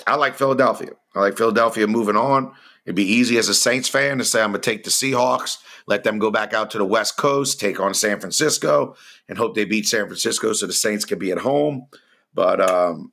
I 0.06 0.16
like 0.16 0.34
Philadelphia. 0.36 0.90
I 1.14 1.20
like 1.20 1.36
Philadelphia 1.36 1.86
moving 1.86 2.16
on. 2.16 2.52
It'd 2.86 2.96
be 2.96 3.04
easy 3.04 3.36
as 3.38 3.48
a 3.48 3.54
Saints 3.54 3.88
fan 3.88 4.18
to 4.18 4.24
say 4.24 4.42
I'm 4.42 4.50
going 4.52 4.60
to 4.62 4.70
take 4.70 4.84
the 4.84 4.90
Seahawks, 4.90 5.58
let 5.86 6.02
them 6.02 6.18
go 6.18 6.30
back 6.30 6.54
out 6.54 6.70
to 6.72 6.78
the 6.78 6.84
West 6.84 7.16
Coast, 7.16 7.60
take 7.60 7.78
on 7.78 7.92
San 7.94 8.18
Francisco, 8.18 8.96
and 9.28 9.36
hope 9.36 9.54
they 9.54 9.64
beat 9.66 9.86
San 9.86 10.06
Francisco 10.06 10.52
so 10.54 10.66
the 10.66 10.72
Saints 10.72 11.04
can 11.04 11.18
be 11.18 11.30
at 11.30 11.38
home. 11.38 11.86
But 12.34 12.60
um, 12.60 13.12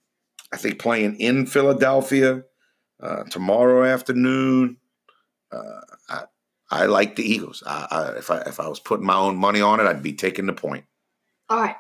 I 0.52 0.58
think 0.58 0.80
playing 0.80 1.20
in 1.20 1.46
Philadelphia 1.46 2.44
uh, 3.02 3.24
tomorrow 3.24 3.84
afternoon, 3.84 4.78
uh, 5.52 5.82
I, 6.10 6.24
I 6.70 6.86
like 6.86 7.16
the 7.16 7.24
Eagles. 7.24 7.64
I, 7.66 7.88
I, 7.92 8.18
if 8.18 8.32
I 8.32 8.40
if 8.42 8.60
I 8.60 8.68
was 8.68 8.80
putting 8.80 9.06
my 9.06 9.16
own 9.16 9.36
money 9.36 9.62
on 9.62 9.80
it, 9.80 9.84
I'd 9.84 10.04
be 10.04 10.14
taking 10.14 10.46
the 10.46 10.54
point. 10.54 10.86
All 11.50 11.62
right. 11.62 11.76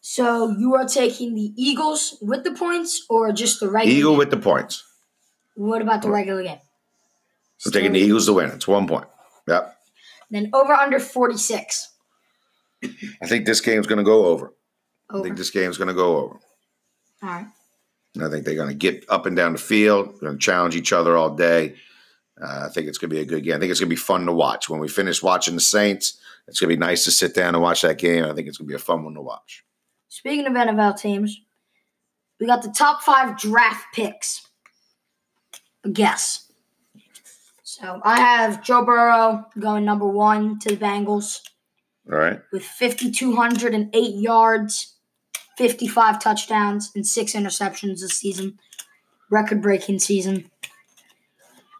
So 0.00 0.50
you 0.50 0.74
are 0.74 0.86
taking 0.86 1.34
the 1.34 1.52
Eagles 1.56 2.16
with 2.22 2.44
the 2.44 2.52
points 2.52 3.04
or 3.10 3.32
just 3.32 3.60
the 3.60 3.68
regular? 3.68 3.98
Eagle 3.98 4.12
game? 4.12 4.18
with 4.18 4.30
the 4.30 4.36
points. 4.38 4.84
What 5.54 5.82
about 5.82 6.02
the 6.02 6.10
regular 6.10 6.42
game? 6.42 6.58
I'm 7.66 7.72
taking 7.72 7.92
the 7.92 7.98
Eagles 7.98 8.26
to 8.26 8.32
win. 8.32 8.50
It's 8.50 8.68
one 8.68 8.86
point. 8.86 9.06
Yep. 9.48 9.76
Then 10.30 10.50
over 10.52 10.72
under 10.72 11.00
46. 11.00 11.92
I 12.84 13.26
think 13.26 13.44
this 13.44 13.60
game's 13.60 13.86
going 13.86 13.98
to 13.98 14.04
go 14.04 14.26
over. 14.26 14.54
I 15.10 15.20
think 15.22 15.36
this 15.36 15.50
game's 15.50 15.78
going 15.78 15.88
to 15.88 15.94
go 15.94 16.16
over. 16.18 16.40
All 17.22 17.28
right. 17.28 17.46
I 18.20 18.28
think 18.28 18.44
they're 18.44 18.54
going 18.54 18.68
to 18.68 18.74
get 18.74 19.04
up 19.08 19.26
and 19.26 19.36
down 19.36 19.52
the 19.52 19.58
field, 19.58 20.18
going 20.20 20.32
to 20.32 20.38
challenge 20.38 20.74
each 20.74 20.92
other 20.92 21.16
all 21.16 21.30
day. 21.30 21.74
Uh, 22.40 22.66
I 22.66 22.72
think 22.72 22.86
it's 22.86 22.98
going 22.98 23.10
to 23.10 23.16
be 23.16 23.22
a 23.22 23.24
good 23.24 23.44
game. 23.44 23.56
I 23.56 23.58
think 23.58 23.70
it's 23.70 23.80
going 23.80 23.88
to 23.88 23.94
be 23.94 23.96
fun 23.96 24.26
to 24.26 24.32
watch. 24.32 24.68
When 24.68 24.80
we 24.80 24.88
finish 24.88 25.22
watching 25.22 25.54
the 25.54 25.60
Saints, 25.60 26.18
it's 26.46 26.60
going 26.60 26.70
to 26.70 26.76
be 26.76 26.80
nice 26.80 27.04
to 27.04 27.10
sit 27.10 27.34
down 27.34 27.54
and 27.54 27.62
watch 27.62 27.82
that 27.82 27.98
game. 27.98 28.24
I 28.24 28.32
think 28.32 28.48
it's 28.48 28.58
going 28.58 28.66
to 28.66 28.72
be 28.72 28.76
a 28.76 28.78
fun 28.78 29.04
one 29.04 29.14
to 29.14 29.20
watch. 29.20 29.64
Speaking 30.08 30.46
of 30.46 30.52
NFL 30.52 31.00
teams, 31.00 31.40
we 32.40 32.46
got 32.46 32.62
the 32.62 32.70
top 32.70 33.02
five 33.02 33.38
draft 33.38 33.86
picks. 33.92 34.46
A 35.84 35.90
guess. 35.90 36.50
So 37.62 38.00
I 38.02 38.18
have 38.18 38.62
Joe 38.64 38.84
Burrow 38.84 39.44
going 39.58 39.84
number 39.84 40.06
one 40.06 40.58
to 40.60 40.70
the 40.70 40.76
Bengals 40.76 41.40
All 42.10 42.18
right. 42.18 42.40
with 42.52 42.64
5,208 42.64 44.14
yards, 44.14 44.94
55 45.58 46.22
touchdowns, 46.22 46.92
and 46.94 47.04
six 47.04 47.32
interceptions 47.32 48.00
this 48.00 48.16
season. 48.16 48.58
Record 49.28 49.60
breaking 49.60 49.98
season. 49.98 50.50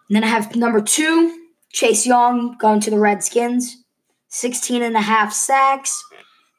And 0.09 0.17
then 0.17 0.25
I 0.25 0.27
have 0.27 0.57
number 0.57 0.81
two, 0.81 1.47
Chase 1.73 2.05
Young 2.05 2.57
going 2.59 2.81
to 2.81 2.91
the 2.91 2.99
Redskins, 2.99 3.85
16 4.29 4.83
and 4.83 4.97
a 4.97 5.01
half 5.01 5.33
sacks 5.33 6.05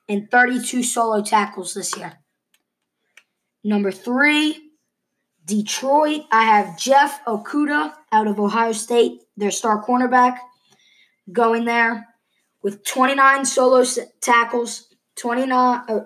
and 0.07 0.31
32 0.31 0.81
solo 0.81 1.21
tackles 1.21 1.73
this 1.73 1.95
year. 1.97 2.13
Number 3.65 3.91
three, 3.91 4.57
Detroit. 5.45 6.21
I 6.31 6.43
have 6.43 6.79
Jeff 6.79 7.23
Okudah 7.25 7.93
out 8.13 8.27
of 8.27 8.39
Ohio 8.39 8.71
State, 8.71 9.21
their 9.35 9.51
star 9.51 9.83
cornerback, 9.83 10.37
going 11.33 11.65
there 11.65 12.07
with 12.63 12.85
29 12.85 13.45
solo 13.45 13.83
tackles, 14.21 14.87
29, 15.17 15.81
uh, 15.89 15.99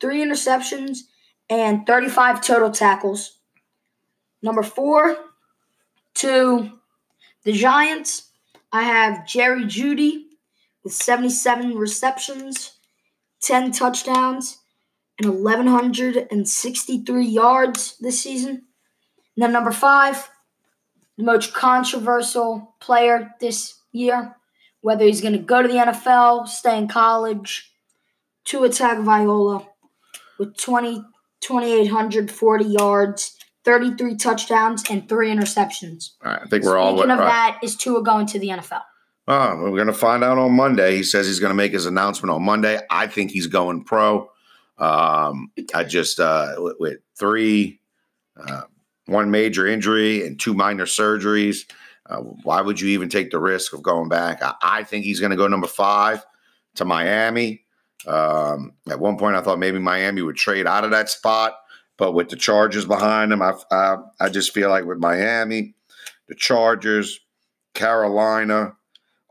three 0.00 0.24
interceptions, 0.24 0.98
and 1.48 1.86
35 1.86 2.42
total 2.42 2.70
tackles. 2.70 3.38
Number 4.42 4.62
four, 4.62 5.16
to 6.14 6.70
the 7.44 7.52
Giants. 7.52 8.30
I 8.72 8.82
have 8.82 9.26
Jerry 9.26 9.64
Jeudy 9.64 10.24
with 10.82 10.92
77 10.92 11.76
receptions, 11.76 12.72
10 13.40 13.72
touchdowns, 13.72 14.58
and 15.20 15.44
1,163 15.44 17.26
yards 17.26 17.96
this 17.98 18.20
season. 18.20 18.50
And 19.36 19.42
then 19.42 19.52
number 19.52 19.70
five, 19.70 20.28
the 21.16 21.24
most 21.24 21.54
controversial 21.54 22.74
player 22.80 23.34
this 23.40 23.80
year, 23.92 24.36
whether 24.80 25.04
he's 25.04 25.20
going 25.20 25.34
to 25.34 25.38
go 25.38 25.62
to 25.62 25.68
the 25.68 25.74
NFL, 25.74 26.48
stay 26.48 26.76
in 26.76 26.88
college, 26.88 27.70
to 28.46 28.64
attack 28.64 28.98
Tagovailoa 28.98 29.66
with 30.44 30.56
20, 30.56 31.02
2,840 31.40 32.64
yards, 32.64 33.36
33 33.64 34.16
touchdowns, 34.16 34.84
and 34.90 35.08
three 35.08 35.30
interceptions. 35.30 36.10
All 36.24 36.32
right. 36.32 36.42
I 36.42 36.46
think 36.46 36.64
we're 36.64 36.76
all. 36.76 36.96
Speaking 36.96 37.10
of 37.10 37.18
all 37.18 37.24
right. 37.24 37.54
that, 37.54 37.58
is 37.62 37.76
Tua 37.76 38.02
going 38.02 38.26
to 38.26 38.38
the 38.38 38.48
NFL? 38.48 38.82
Oh, 39.26 39.56
we're 39.56 39.70
going 39.70 39.86
to 39.86 39.94
find 39.94 40.22
out 40.22 40.36
on 40.36 40.52
Monday. 40.52 40.96
He 40.96 41.02
says 41.02 41.26
he's 41.26 41.40
going 41.40 41.50
to 41.50 41.54
make 41.54 41.72
his 41.72 41.86
announcement 41.86 42.30
on 42.30 42.42
Monday. 42.42 42.78
I 42.90 43.06
think 43.06 43.30
he's 43.30 43.46
going 43.46 43.84
pro. 43.84 44.30
Um, 44.76 45.50
I 45.74 45.84
just 45.84 46.20
uh, 46.20 46.54
with, 46.58 46.76
with 46.78 46.98
three, 47.18 47.80
uh, 48.36 48.62
one 49.06 49.30
major 49.30 49.66
injury 49.66 50.26
and 50.26 50.38
two 50.38 50.52
minor 50.52 50.84
surgeries. 50.84 51.70
Uh, 52.06 52.18
why 52.18 52.60
would 52.60 52.80
you 52.80 52.88
even 52.90 53.08
take 53.08 53.30
the 53.30 53.38
risk 53.38 53.72
of 53.72 53.82
going 53.82 54.10
back? 54.10 54.42
I, 54.42 54.54
I 54.62 54.82
think 54.82 55.04
he's 55.04 55.20
going 55.20 55.30
to 55.30 55.36
go 55.36 55.46
number 55.46 55.66
five 55.66 56.24
to 56.74 56.84
Miami. 56.84 57.63
Um, 58.06 58.72
at 58.88 59.00
one 59.00 59.16
point, 59.16 59.36
I 59.36 59.42
thought 59.42 59.58
maybe 59.58 59.78
Miami 59.78 60.22
would 60.22 60.36
trade 60.36 60.66
out 60.66 60.84
of 60.84 60.90
that 60.90 61.08
spot, 61.08 61.54
but 61.96 62.12
with 62.12 62.28
the 62.28 62.36
Chargers 62.36 62.84
behind 62.84 63.32
them, 63.32 63.42
I, 63.42 63.54
I, 63.70 63.96
I 64.20 64.28
just 64.28 64.52
feel 64.52 64.68
like 64.68 64.84
with 64.84 64.98
Miami, 64.98 65.74
the 66.28 66.34
Chargers, 66.34 67.20
Carolina, 67.74 68.74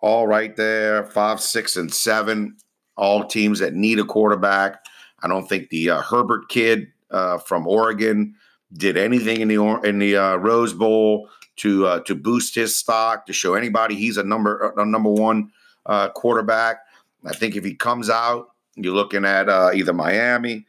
all 0.01 0.27
right 0.27 0.55
there, 0.55 1.05
five, 1.05 1.39
six, 1.39 1.77
and 1.77 1.93
seven, 1.93 2.57
all 2.97 3.25
teams 3.25 3.59
that 3.59 3.73
need 3.73 3.99
a 3.99 4.03
quarterback. 4.03 4.83
I 5.21 5.27
don't 5.27 5.47
think 5.47 5.69
the 5.69 5.91
uh, 5.91 6.01
Herbert 6.01 6.49
kid 6.49 6.87
uh, 7.09 7.37
from 7.37 7.67
Oregon 7.67 8.35
did 8.73 8.97
anything 8.97 9.39
in 9.39 9.47
the 9.47 9.79
in 9.83 9.99
the 9.99 10.17
uh, 10.17 10.35
Rose 10.35 10.73
Bowl 10.73 11.29
to 11.57 11.85
uh, 11.85 11.99
to 12.01 12.15
boost 12.15 12.55
his 12.55 12.75
stock 12.75 13.25
to 13.27 13.33
show 13.33 13.53
anybody 13.53 13.95
he's 13.95 14.17
a 14.17 14.23
number 14.23 14.73
a 14.75 14.85
number 14.85 15.09
one 15.09 15.51
uh, 15.85 16.09
quarterback. 16.09 16.77
I 17.25 17.33
think 17.33 17.55
if 17.55 17.63
he 17.63 17.75
comes 17.75 18.09
out, 18.09 18.47
you're 18.75 18.93
looking 18.93 19.25
at 19.25 19.49
uh, 19.49 19.71
either 19.73 19.93
Miami, 19.93 20.65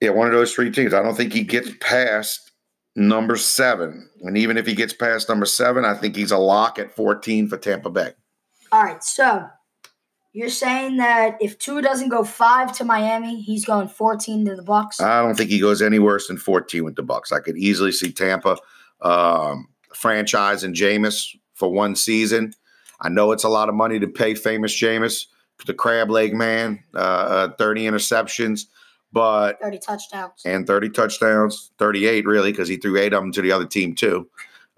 yeah, 0.00 0.10
one 0.10 0.26
of 0.26 0.32
those 0.32 0.52
three 0.52 0.70
teams. 0.70 0.94
I 0.94 1.02
don't 1.02 1.16
think 1.16 1.32
he 1.32 1.42
gets 1.42 1.70
past 1.80 2.52
number 2.94 3.36
seven, 3.36 4.08
and 4.22 4.36
even 4.36 4.56
if 4.56 4.66
he 4.66 4.74
gets 4.74 4.92
past 4.92 5.28
number 5.28 5.46
seven, 5.46 5.84
I 5.84 5.94
think 5.94 6.16
he's 6.16 6.30
a 6.30 6.38
lock 6.38 6.78
at 6.78 6.94
14 6.94 7.48
for 7.48 7.56
Tampa 7.56 7.90
Bay. 7.90 8.12
All 8.72 8.82
right, 8.82 9.02
so 9.02 9.48
you're 10.32 10.50
saying 10.50 10.98
that 10.98 11.38
if 11.40 11.58
Tua 11.58 11.80
doesn't 11.80 12.10
go 12.10 12.22
five 12.22 12.70
to 12.76 12.84
Miami, 12.84 13.40
he's 13.40 13.64
going 13.64 13.88
14 13.88 14.44
to 14.44 14.54
the 14.54 14.62
Bucks. 14.62 15.00
I 15.00 15.22
don't 15.22 15.34
think 15.34 15.48
he 15.48 15.58
goes 15.58 15.80
any 15.80 15.98
worse 15.98 16.28
than 16.28 16.36
14 16.36 16.84
with 16.84 16.96
the 16.96 17.02
Bucks. 17.02 17.32
I 17.32 17.40
could 17.40 17.56
easily 17.56 17.90
see 17.90 18.12
Tampa 18.12 18.58
um, 19.00 19.68
franchise 19.94 20.62
and 20.62 20.74
Jameis 20.74 21.34
for 21.54 21.72
one 21.72 21.96
season. 21.96 22.52
I 23.00 23.08
know 23.08 23.32
it's 23.32 23.44
a 23.44 23.48
lot 23.48 23.70
of 23.70 23.74
money 23.74 23.98
to 23.98 24.06
pay 24.06 24.34
famous 24.34 24.74
Jameis, 24.74 25.24
the 25.64 25.74
crab 25.74 26.10
leg 26.10 26.34
man, 26.34 26.82
uh, 26.94 26.98
uh, 26.98 27.48
30 27.56 27.84
interceptions, 27.84 28.66
but 29.12 29.58
30 29.60 29.78
touchdowns. 29.78 30.42
and 30.44 30.66
30 30.66 30.90
touchdowns, 30.90 31.70
38 31.78 32.26
really, 32.26 32.52
because 32.52 32.68
he 32.68 32.76
threw 32.76 32.98
eight 32.98 33.12
of 33.12 33.22
them 33.22 33.32
to 33.32 33.42
the 33.42 33.52
other 33.52 33.66
team 33.66 33.94
too. 33.94 34.28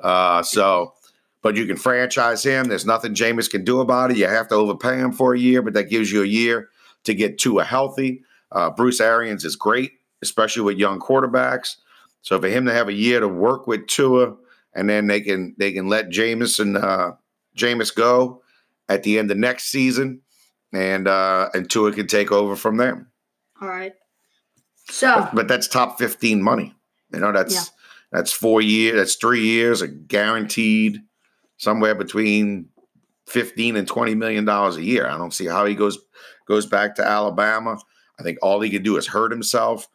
Uh, 0.00 0.42
so, 0.42 0.94
but 1.42 1.56
you 1.56 1.66
can 1.66 1.76
franchise 1.76 2.42
him. 2.42 2.66
There's 2.66 2.87
nothing 2.87 3.14
Jameis 3.14 3.50
can 3.50 3.64
do 3.64 3.80
about 3.80 4.11
it. 4.11 4.16
You 4.16 4.28
have 4.28 4.49
to 4.49 4.54
overpay 4.54 4.99
him 4.99 5.12
for 5.12 5.35
a 5.35 5.38
year, 5.38 5.62
but 5.62 5.75
that 5.75 5.90
gives 5.90 6.12
you 6.12 6.23
a 6.23 6.26
year 6.26 6.68
to 7.04 7.14
get 7.14 7.38
Tua 7.38 7.64
healthy. 7.64 8.23
Uh, 8.52 8.70
Bruce 8.70 9.00
Arians 9.00 9.44
is 9.44 9.56
great, 9.56 9.92
especially 10.23 10.62
with 10.62 10.78
young 10.78 11.00
quarterbacks. 11.00 11.76
So 12.23 12.40
for 12.40 12.49
him 12.49 12.66
to 12.66 12.73
have 12.73 12.88
a 12.88 12.92
year 12.92 13.20
to 13.20 13.28
work 13.28 13.66
with 13.66 13.87
Tua, 13.87 14.37
and 14.75 14.88
then 14.88 15.06
they 15.06 15.20
can 15.20 15.54
they 15.58 15.73
can 15.73 15.88
let 15.88 16.11
Jameis 16.11 16.61
and 16.61 16.76
uh, 16.76 17.12
Jameis 17.56 17.94
go 17.94 18.42
at 18.88 19.02
the 19.02 19.18
end 19.18 19.30
of 19.30 19.37
next 19.37 19.64
season, 19.70 20.20
and 20.72 21.08
uh, 21.08 21.48
and 21.54 21.68
Tua 21.70 21.92
can 21.92 22.06
take 22.06 22.30
over 22.32 22.56
from 22.56 22.76
there. 22.76 23.08
All 23.60 23.68
right. 23.68 23.92
So, 24.90 25.14
but, 25.16 25.34
but 25.34 25.48
that's 25.48 25.68
top 25.68 25.98
fifteen 25.98 26.42
money. 26.42 26.75
You 27.12 27.20
know 27.20 27.32
that's 27.32 27.54
Yeah. 27.54 27.62
that's 28.12 28.32
four 28.32 28.60
years. 28.60 28.96
That's 28.96 29.14
three 29.16 29.44
years, 29.44 29.82
a 29.82 29.88
guaranteed 29.88 31.00
somewhere 31.56 31.94
between 31.94 32.68
fifteen 33.26 33.76
and 33.76 33.87
twenty 33.87 34.14
million 34.14 34.44
dollars 34.44 34.76
a 34.76 34.82
year. 34.84 35.06
I 35.06 35.16
don't 35.18 35.34
see 35.34 35.46
how 35.46 35.66
he 35.66 35.75
goes 35.75 35.98
goes 36.46 36.66
back 36.66 36.94
to 36.96 37.04
Alabama. 37.04 37.78
I 38.18 38.22
think 38.22 38.38
all 38.42 38.60
he 38.60 38.70
could 38.70 38.82
do 38.82 38.96
is 38.96 39.06
hurt 39.06 39.30
himself. 39.30 39.87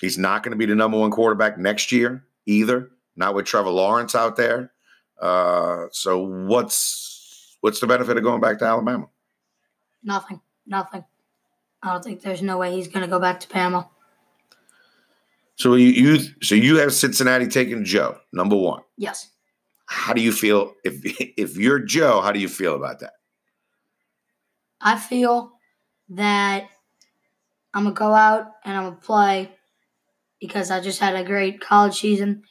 He's 0.00 0.16
not 0.18 0.42
going 0.42 0.52
to 0.52 0.56
be 0.56 0.66
the 0.66 0.74
number 0.74 0.98
one 0.98 1.10
quarterback 1.10 1.58
next 1.58 1.92
year 1.92 2.24
either. 2.46 2.90
Not 3.16 3.34
with 3.34 3.44
Trevor 3.46 3.70
Lawrence 3.70 4.14
out 4.14 4.36
there. 4.36 4.72
Uh, 5.20 5.86
so 5.92 6.18
what's 6.22 7.56
what's 7.60 7.80
the 7.80 7.86
benefit 7.86 8.16
of 8.16 8.22
going 8.22 8.40
back 8.40 8.58
to 8.58 8.64
Alabama? 8.64 9.06
Nothing. 10.02 10.40
Nothing. 10.66 11.04
I 11.82 11.92
don't 11.92 12.04
think 12.04 12.20
there's 12.20 12.42
no 12.42 12.58
way 12.58 12.72
he's 12.72 12.88
going 12.88 13.04
to 13.04 13.10
go 13.10 13.18
back 13.18 13.40
to 13.40 13.48
Bama. 13.48 13.88
So 15.56 15.74
you, 15.74 15.88
you 15.88 16.18
so 16.42 16.54
you 16.54 16.76
have 16.76 16.92
Cincinnati 16.92 17.46
taking 17.46 17.84
Joe 17.84 18.18
number 18.32 18.56
one. 18.56 18.82
Yes. 18.96 19.30
How 19.86 20.12
do 20.12 20.22
you 20.22 20.32
feel 20.32 20.74
if 20.84 21.00
if 21.36 21.56
you're 21.56 21.80
Joe? 21.80 22.20
How 22.20 22.32
do 22.32 22.40
you 22.40 22.48
feel 22.48 22.74
about 22.74 23.00
that? 23.00 23.12
I 24.80 24.96
feel 24.98 25.52
that 26.10 26.68
I'm 27.74 27.84
going 27.84 27.94
to 27.94 27.98
go 27.98 28.14
out 28.14 28.52
and 28.64 28.76
I'm 28.76 28.84
going 28.84 28.96
to 28.96 29.00
play 29.00 29.50
because 30.40 30.70
I 30.70 30.80
just 30.80 30.98
had 30.98 31.14
a 31.14 31.24
great 31.24 31.60
college 31.60 32.00
season. 32.00 32.42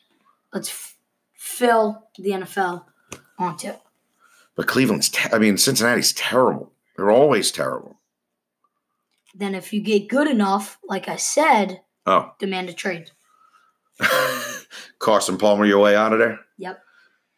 Let's 0.54 0.70
f- 0.70 0.98
fill 1.34 2.08
the 2.18 2.30
NFL 2.32 2.86
onto. 3.38 3.72
But 4.56 4.68
Cleveland's, 4.68 5.10
te- 5.10 5.34
I 5.34 5.40
mean, 5.40 5.58
Cincinnati's 5.58 6.14
terrible. 6.14 6.72
They're 7.00 7.12
always 7.12 7.50
terrible. 7.50 7.98
Then, 9.34 9.56
if 9.56 9.72
you 9.72 9.80
get 9.82 10.10
good 10.10 10.28
enough, 10.28 10.78
like 10.84 11.08
I 11.08 11.16
said, 11.16 11.82
Oh, 12.06 12.34
demand 12.40 12.70
a 12.70 12.74
trade. 12.74 13.12
Carson 15.00 15.38
Palmer, 15.38 15.66
your 15.66 15.80
way 15.80 15.96
out 15.96 16.12
of 16.12 16.20
there. 16.20 16.40
Yep. 16.58 16.80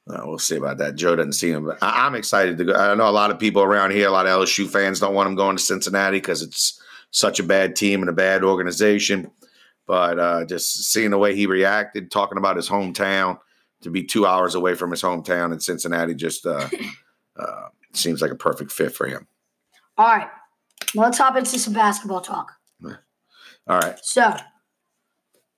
Uh, 0.10 0.22
we'll 0.26 0.40
see 0.40 0.56
about 0.56 0.80
that. 0.80 0.96
Joe 0.96 1.16
doesn't 1.16 1.34
see 1.34 1.52
him, 1.52 1.66
but 1.66 1.78
I- 1.82 2.08
I'm 2.08 2.16
excited 2.16 2.58
to 2.58 2.64
go. 2.66 2.74
I 2.74 2.96
know 2.96 3.08
a 3.08 3.12
lot 3.12 3.30
of 3.30 3.38
people 3.38 3.62
around 3.62 3.92
here, 3.92 4.08
a 4.08 4.12
lot 4.12 4.26
of 4.26 4.32
LSU 4.32 4.68
fans 4.68 5.00
don't 5.00 5.14
want 5.14 5.30
him 5.30 5.36
going 5.36 5.56
to 5.58 5.62
Cincinnati 5.62 6.18
because 6.18 6.42
it's 6.42 6.82
such 7.12 7.40
a 7.40 7.44
bad 7.44 7.76
team 7.76 8.02
and 8.02 8.10
a 8.10 8.14
bad 8.14 8.44
organization. 8.44 9.30
But 9.86 10.18
uh, 10.20 10.46
just 10.46 10.92
seeing 10.92 11.12
the 11.12 11.18
way 11.20 11.36
he 11.36 11.46
reacted, 11.46 12.10
talking 12.10 12.38
about 12.40 12.56
his 12.56 12.68
hometown, 12.70 13.40
to 13.82 13.90
be 13.92 14.04
two 14.04 14.26
hours 14.26 14.56
away 14.56 14.74
from 14.76 14.90
his 14.92 15.02
hometown 15.02 15.54
in 15.54 15.60
Cincinnati, 15.60 16.16
just 16.16 16.46
uh, 16.48 16.68
uh, 17.36 17.68
seems 17.94 18.22
like 18.22 18.32
a 18.32 18.36
perfect 18.36 18.72
fit 18.72 18.94
for 18.96 19.06
him. 19.08 19.28
All 20.02 20.08
right. 20.08 20.30
Well, 20.96 21.06
let's 21.06 21.20
hop 21.20 21.38
into 21.38 21.60
some 21.60 21.74
basketball 21.74 22.22
talk. 22.22 22.54
All 22.84 23.80
right. 23.80 24.00
So, 24.02 24.36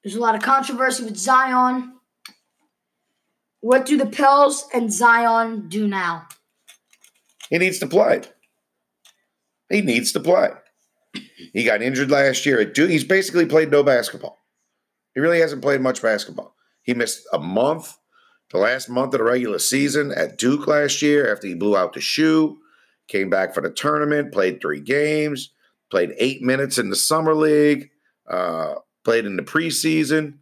there's 0.03 0.15
a 0.15 0.19
lot 0.19 0.35
of 0.35 0.41
controversy 0.41 1.05
with 1.05 1.15
Zion. 1.15 1.93
What 3.61 3.85
do 3.85 3.95
the 3.95 4.05
Pels 4.05 4.67
and 4.73 4.91
Zion 4.91 5.69
do 5.69 5.87
now? 5.87 6.27
He 7.49 7.57
needs 7.57 7.79
to 7.79 7.87
play. 7.87 8.23
He 9.69 9.81
needs 9.81 10.11
to 10.11 10.19
play. 10.19 10.49
He 11.53 11.63
got 11.63 11.81
injured 11.81 12.11
last 12.11 12.45
year 12.45 12.59
at 12.59 12.73
Duke. 12.73 12.89
He's 12.89 13.05
basically 13.05 13.45
played 13.45 13.71
no 13.71 13.81
basketball. 13.81 14.39
He 15.15 15.21
really 15.21 15.39
hasn't 15.39 15.61
played 15.61 15.79
much 15.79 16.01
basketball. 16.01 16.53
He 16.81 16.93
missed 16.93 17.25
a 17.31 17.39
month, 17.39 17.95
the 18.51 18.57
last 18.57 18.89
month 18.89 19.13
of 19.13 19.19
the 19.19 19.23
regular 19.23 19.59
season 19.59 20.11
at 20.11 20.37
Duke 20.37 20.67
last 20.67 21.01
year 21.01 21.31
after 21.31 21.47
he 21.47 21.53
blew 21.53 21.77
out 21.77 21.93
the 21.93 22.01
shoe. 22.01 22.59
Came 23.13 23.29
back 23.29 23.53
for 23.53 23.61
the 23.61 23.69
tournament, 23.69 24.33
played 24.33 24.59
three 24.59 24.79
games, 24.79 25.51
played 25.91 26.15
eight 26.17 26.41
minutes 26.41 26.79
in 26.79 26.89
the 26.89 26.95
summer 26.95 27.35
league, 27.35 27.91
uh, 28.27 28.73
played 29.03 29.27
in 29.27 29.35
the 29.35 29.43
preseason, 29.43 30.39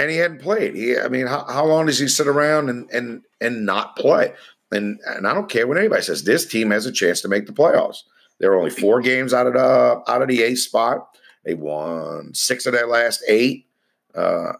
and 0.00 0.10
he 0.10 0.16
hadn't 0.16 0.40
played. 0.40 0.74
He, 0.74 0.96
I 0.96 1.08
mean, 1.08 1.26
how, 1.26 1.44
how 1.44 1.66
long 1.66 1.84
does 1.84 1.98
he 1.98 2.08
sit 2.08 2.26
around 2.26 2.70
and 2.70 2.90
and 2.90 3.20
and 3.38 3.66
not 3.66 3.96
play? 3.96 4.32
And 4.70 4.98
and 5.04 5.28
I 5.28 5.34
don't 5.34 5.50
care 5.50 5.66
what 5.66 5.76
anybody 5.76 6.00
says. 6.00 6.24
This 6.24 6.46
team 6.46 6.70
has 6.70 6.86
a 6.86 6.90
chance 6.90 7.20
to 7.20 7.28
make 7.28 7.44
the 7.44 7.52
playoffs. 7.52 7.98
There 8.40 8.50
are 8.50 8.56
only 8.56 8.70
four 8.70 9.02
games 9.02 9.34
out 9.34 9.46
of 9.46 9.52
the 9.52 10.02
out 10.10 10.22
of 10.22 10.28
the 10.28 10.42
eighth 10.42 10.60
spot. 10.60 11.06
They 11.44 11.52
won 11.52 12.32
six 12.32 12.64
of 12.64 12.72
their 12.72 12.86
last 12.86 13.22
eight. 13.28 13.66
Uh, 14.14 14.54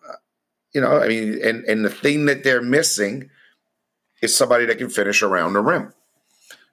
you 0.74 0.82
know, 0.82 0.98
I 0.98 1.08
mean, 1.08 1.40
and 1.42 1.64
and 1.64 1.86
the 1.86 1.90
thing 1.90 2.26
that 2.26 2.44
they're 2.44 2.60
missing 2.60 3.30
is 4.20 4.36
somebody 4.36 4.66
that 4.66 4.76
can 4.76 4.90
finish 4.90 5.22
around 5.22 5.54
the 5.54 5.62
rim. 5.62 5.94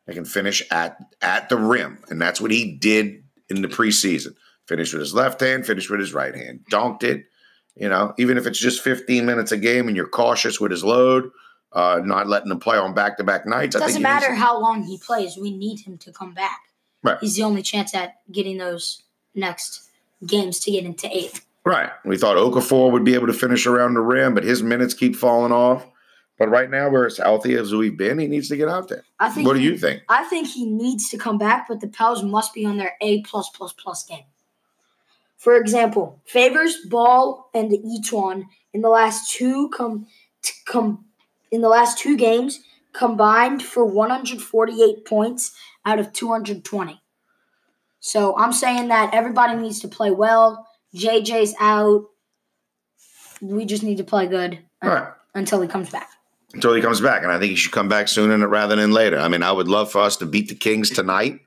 They 0.09 0.15
can 0.15 0.25
finish 0.25 0.63
at 0.71 0.97
at 1.21 1.49
the 1.49 1.57
rim, 1.57 1.99
and 2.09 2.19
that's 2.19 2.41
what 2.41 2.49
he 2.49 2.71
did 2.75 3.23
in 3.47 3.61
the 3.61 3.67
preseason. 3.67 4.33
Finished 4.65 4.91
with 4.91 5.01
his 5.01 5.13
left 5.13 5.39
hand, 5.39 5.67
finished 5.67 5.87
with 5.91 5.99
his 5.99 6.15
right 6.15 6.33
hand, 6.33 6.61
dunked 6.71 7.03
it. 7.03 7.25
You 7.75 7.89
know, 7.89 8.15
even 8.17 8.35
if 8.35 8.47
it's 8.47 8.57
just 8.57 8.81
15 8.81 9.23
minutes 9.27 9.51
a 9.51 9.57
game 9.57 9.87
and 9.87 9.95
you're 9.95 10.07
cautious 10.07 10.59
with 10.59 10.71
his 10.71 10.83
load, 10.83 11.29
uh, 11.73 12.01
not 12.03 12.27
letting 12.27 12.49
him 12.51 12.59
play 12.59 12.75
on 12.75 12.95
back 12.95 13.17
to 13.19 13.23
back 13.23 13.45
nights. 13.45 13.75
I 13.75 13.79
think 13.79 13.89
Doesn't 13.89 14.01
needs- 14.01 14.21
matter 14.21 14.33
how 14.33 14.59
long 14.59 14.81
he 14.81 14.97
plays. 14.97 15.37
We 15.37 15.55
need 15.55 15.81
him 15.81 15.99
to 15.99 16.11
come 16.11 16.33
back. 16.33 16.59
Right. 17.03 17.19
He's 17.21 17.35
the 17.35 17.43
only 17.43 17.61
chance 17.61 17.93
at 17.93 18.15
getting 18.31 18.57
those 18.57 19.03
next 19.35 19.91
games 20.25 20.59
to 20.61 20.71
get 20.71 20.85
into 20.85 21.07
eight. 21.15 21.39
Right. 21.63 21.91
We 22.03 22.17
thought 22.17 22.35
Okafor 22.35 22.91
would 22.91 23.03
be 23.03 23.13
able 23.13 23.27
to 23.27 23.33
finish 23.33 23.67
around 23.67 23.93
the 23.93 24.01
rim, 24.01 24.33
but 24.33 24.43
his 24.43 24.63
minutes 24.63 24.95
keep 24.95 25.15
falling 25.15 25.51
off. 25.51 25.85
But 26.39 26.49
right 26.49 26.69
now, 26.71 26.89
we're 26.89 27.05
as 27.05 27.17
healthy 27.17 27.55
as 27.55 27.75
we've 27.75 27.97
been. 27.97 28.17
He 28.17 28.27
needs 28.27 28.47
to 28.47 28.55
get 28.55 28.69
out 28.69 28.87
there. 28.87 29.03
I 29.19 29.29
think. 29.29 29.45
What 29.45 29.53
do 29.53 29.59
he- 29.59 29.65
you 29.65 29.77
think? 29.77 30.03
I 30.07 30.23
think 30.23 30.47
he 30.47 30.65
needs 30.65 31.09
to 31.09 31.17
come 31.17 31.37
back, 31.37 31.67
but 31.67 31.81
the 31.81 31.87
Pels 31.87 32.23
must 32.23 32.53
be 32.53 32.65
on 32.65 32.77
their 32.77 32.95
A 33.01 33.21
plus 33.23 33.49
plus 33.49 33.73
plus 33.73 34.05
game. 34.05 34.23
For 35.37 35.55
example, 35.57 36.21
Favors, 36.25 36.77
Ball, 36.85 37.49
and 37.53 37.71
Etuan 37.73 38.47
in 38.73 38.81
the 38.81 38.89
last 38.89 39.31
two 39.31 39.69
come 39.69 40.07
come 40.65 41.05
in 41.51 41.61
the 41.61 41.69
last 41.69 41.97
two 41.97 42.15
games 42.15 42.61
combined 42.93 43.61
for 43.61 43.85
148 43.85 45.05
points 45.05 45.55
out 45.85 45.99
of 45.99 46.13
220. 46.13 47.01
So 47.99 48.35
I'm 48.37 48.53
saying 48.53 48.87
that 48.87 49.13
everybody 49.13 49.55
needs 49.55 49.79
to 49.81 49.87
play 49.87 50.11
well. 50.11 50.67
JJ's 50.95 51.53
out. 51.59 52.05
We 53.41 53.65
just 53.65 53.83
need 53.83 53.97
to 53.97 54.03
play 54.03 54.27
good 54.27 54.59
right. 54.81 55.13
until 55.35 55.61
he 55.61 55.67
comes 55.67 55.89
back. 55.89 56.09
Until 56.53 56.73
he 56.73 56.81
comes 56.81 56.99
back. 56.99 57.23
And 57.23 57.31
I 57.31 57.37
think 57.37 57.51
he 57.51 57.55
should 57.55 57.71
come 57.71 57.87
back 57.87 58.07
sooner 58.07 58.47
rather 58.47 58.75
than 58.75 58.91
later. 58.91 59.19
I 59.19 59.27
mean, 59.27 59.43
I 59.43 59.51
would 59.51 59.67
love 59.67 59.91
for 59.91 60.01
us 60.01 60.17
to 60.17 60.25
beat 60.25 60.49
the 60.49 60.55
Kings 60.55 60.89
tonight. 60.89 61.39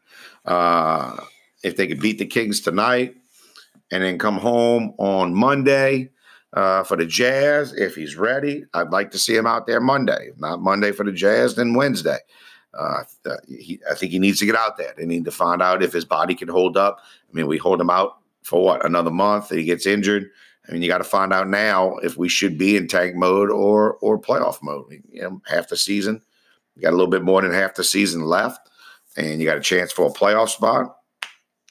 Uh, 0.44 1.16
if 1.62 1.76
they 1.76 1.86
could 1.86 2.00
beat 2.00 2.18
the 2.18 2.26
Kings 2.26 2.60
tonight 2.60 3.16
and 3.90 4.02
then 4.02 4.18
come 4.18 4.38
home 4.38 4.94
on 4.98 5.34
Monday 5.34 6.10
uh, 6.52 6.84
for 6.84 6.96
the 6.96 7.06
Jazz, 7.06 7.72
if 7.72 7.94
he's 7.94 8.16
ready, 8.16 8.64
I'd 8.74 8.90
like 8.90 9.10
to 9.12 9.18
see 9.18 9.34
him 9.34 9.46
out 9.46 9.66
there 9.66 9.80
Monday. 9.80 10.28
If 10.30 10.38
not 10.38 10.60
Monday 10.60 10.92
for 10.92 11.04
the 11.04 11.12
Jazz, 11.12 11.56
then 11.56 11.74
Wednesday. 11.74 12.18
Uh, 12.74 13.02
uh, 13.26 13.36
he, 13.48 13.80
I 13.90 13.94
think 13.94 14.12
he 14.12 14.18
needs 14.18 14.38
to 14.38 14.46
get 14.46 14.56
out 14.56 14.76
there. 14.76 14.94
They 14.96 15.04
need 15.04 15.24
to 15.26 15.30
find 15.30 15.60
out 15.60 15.82
if 15.82 15.92
his 15.92 16.04
body 16.04 16.34
can 16.34 16.48
hold 16.48 16.76
up. 16.76 17.00
I 17.00 17.32
mean, 17.32 17.46
we 17.46 17.58
hold 17.58 17.80
him 17.80 17.90
out 17.90 18.18
for 18.42 18.62
what 18.62 18.84
another 18.84 19.10
month. 19.10 19.50
He 19.50 19.64
gets 19.64 19.86
injured. 19.86 20.30
I 20.68 20.72
mean, 20.72 20.82
you 20.82 20.88
got 20.88 20.98
to 20.98 21.04
find 21.04 21.32
out 21.32 21.48
now 21.48 21.96
if 21.98 22.16
we 22.16 22.28
should 22.28 22.56
be 22.56 22.76
in 22.76 22.86
tank 22.86 23.16
mode 23.16 23.50
or 23.50 23.94
or 23.94 24.20
playoff 24.20 24.62
mode. 24.62 25.02
You 25.10 25.22
know, 25.22 25.42
half 25.46 25.68
the 25.68 25.76
season, 25.76 26.22
you 26.74 26.82
got 26.82 26.90
a 26.90 26.96
little 26.96 27.10
bit 27.10 27.24
more 27.24 27.42
than 27.42 27.52
half 27.52 27.74
the 27.74 27.84
season 27.84 28.22
left, 28.22 28.68
and 29.16 29.40
you 29.40 29.46
got 29.46 29.58
a 29.58 29.62
chance 29.62 29.92
for 29.92 30.06
a 30.06 30.12
playoff 30.12 30.50
spot. 30.50 30.96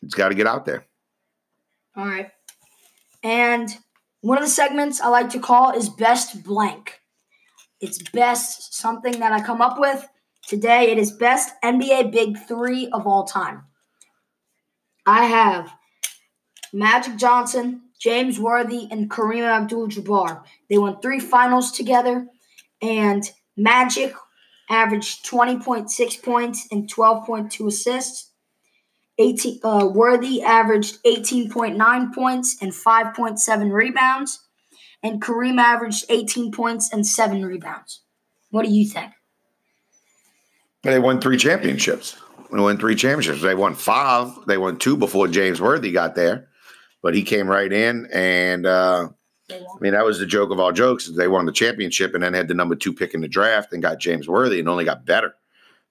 It's 0.04 0.16
got 0.16 0.30
to 0.30 0.36
get 0.36 0.48
out 0.48 0.66
there. 0.66 0.86
All 1.96 2.06
right. 2.06 2.32
And 3.24 3.70
one 4.22 4.38
of 4.38 4.44
the 4.44 4.50
segments 4.50 5.02
I 5.02 5.08
like 5.08 5.30
to 5.32 5.40
call 5.40 5.72
is 5.72 5.90
best 5.90 6.44
blank. 6.44 7.00
It's 7.80 8.02
best 8.12 8.76
something 8.76 9.20
that 9.20 9.32
I 9.32 9.42
come 9.42 9.62
up 9.62 9.80
with. 9.80 10.08
Today 10.48 10.92
it 10.92 10.98
is 10.98 11.12
best 11.12 11.54
NBA 11.64 12.12
big 12.12 12.38
three 12.48 12.90
of 12.90 13.08
all 13.08 13.24
time. 13.24 13.64
I 15.06 15.26
have 15.26 15.72
Magic 16.74 17.16
Johnson, 17.18 17.82
James 18.02 18.40
Worthy, 18.40 18.88
and 18.90 19.10
Kareem 19.12 19.44
Abdul 19.44 19.88
Jabbar. 19.88 20.44
They 20.70 20.80
won 20.80 21.00
three 21.00 21.20
finals 21.20 21.72
together, 21.72 22.26
and 22.82 23.24
Magic 23.56 24.14
averaged 24.70 25.24
20.6 25.30 26.24
points 26.24 26.68
and 26.72 26.92
12.2 26.92 27.68
assists. 27.68 28.32
18, 29.20 29.60
uh, 29.64 29.88
Worthy 29.94 30.42
averaged 30.42 31.04
18.9 31.04 32.14
points 32.16 32.58
and 32.60 32.72
5.7 32.72 33.72
rebounds, 33.72 34.40
and 35.04 35.22
Kareem 35.22 35.60
averaged 35.60 36.06
18 36.10 36.52
points 36.52 36.92
and 36.92 37.06
7 37.06 37.46
rebounds. 37.46 38.02
What 38.50 38.66
do 38.66 38.72
you 38.72 38.88
think? 38.90 39.12
They 40.82 40.98
won 40.98 41.22
three 41.22 41.38
championships. 41.38 42.18
They 42.52 42.60
won 42.60 42.80
three 42.80 42.96
championships. 42.96 43.44
They 43.44 43.54
won 43.54 43.76
five. 43.76 44.34
They 44.48 44.58
won 44.58 44.78
two 44.78 44.98
before 44.98 45.28
James 45.28 45.62
Worthy 45.62 45.92
got 45.92 46.16
there, 46.16 46.48
but 47.02 47.16
he 47.16 47.24
came 47.24 47.48
right 47.48 47.72
in. 47.72 48.08
And 48.14 48.66
uh, 48.66 49.10
I 49.52 49.80
mean, 49.80 49.94
that 49.94 50.06
was 50.06 50.20
the 50.20 50.26
joke 50.26 50.52
of 50.52 50.60
all 50.60 50.72
jokes. 50.72 51.08
They 51.08 51.28
won 51.28 51.46
the 51.46 51.52
championship 51.52 52.14
and 52.14 52.24
then 52.24 52.34
had 52.34 52.48
the 52.48 52.54
number 52.54 52.76
two 52.76 52.94
pick 52.94 53.14
in 53.14 53.22
the 53.22 53.28
draft 53.28 53.74
and 53.74 53.82
got 53.82 54.00
James 54.00 54.28
Worthy 54.28 54.60
and 54.60 54.70
only 54.70 54.86
got 54.86 55.06
better. 55.06 55.36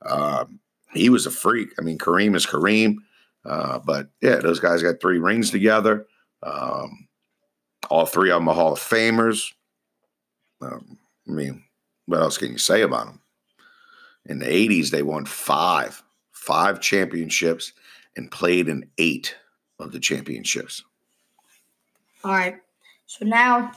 Um, 0.07 0.61
he 0.93 1.09
was 1.09 1.27
a 1.27 1.31
freak. 1.31 1.71
I 1.79 1.83
mean, 1.83 1.99
Kareem 1.99 2.35
is 2.35 2.47
Kareem. 2.47 2.97
Uh, 3.45 3.79
but 3.79 4.09
yeah, 4.21 4.37
those 4.37 4.61
guys 4.61 4.83
got 4.83 5.01
three 5.01 5.19
rings 5.19 5.51
together. 5.51 6.07
Um, 6.43 7.09
all 7.89 8.07
three 8.07 8.31
of 8.31 8.41
them 8.41 8.49
are 8.49 8.55
Hall 8.55 8.73
of 8.73 8.79
Famers. 8.79 9.53
Um, 10.61 10.99
I 11.29 11.33
mean, 11.33 11.65
what 12.07 12.21
else 12.21 12.39
can 12.39 12.53
you 12.53 12.59
say 12.59 12.83
about 12.83 13.07
them? 13.07 13.21
In 14.27 14.39
the 14.39 14.47
80s, 14.47 14.91
they 14.91 15.03
won 15.03 15.25
five, 15.25 16.03
five 16.33 16.81
championships 16.81 17.73
and 18.17 18.31
played 18.31 18.69
in 18.69 18.89
eight 18.99 19.35
of 19.79 19.93
the 19.93 20.01
championships. 20.01 20.85
All 22.25 22.33
right. 22.33 22.57
So 23.07 23.25
now 23.25 23.73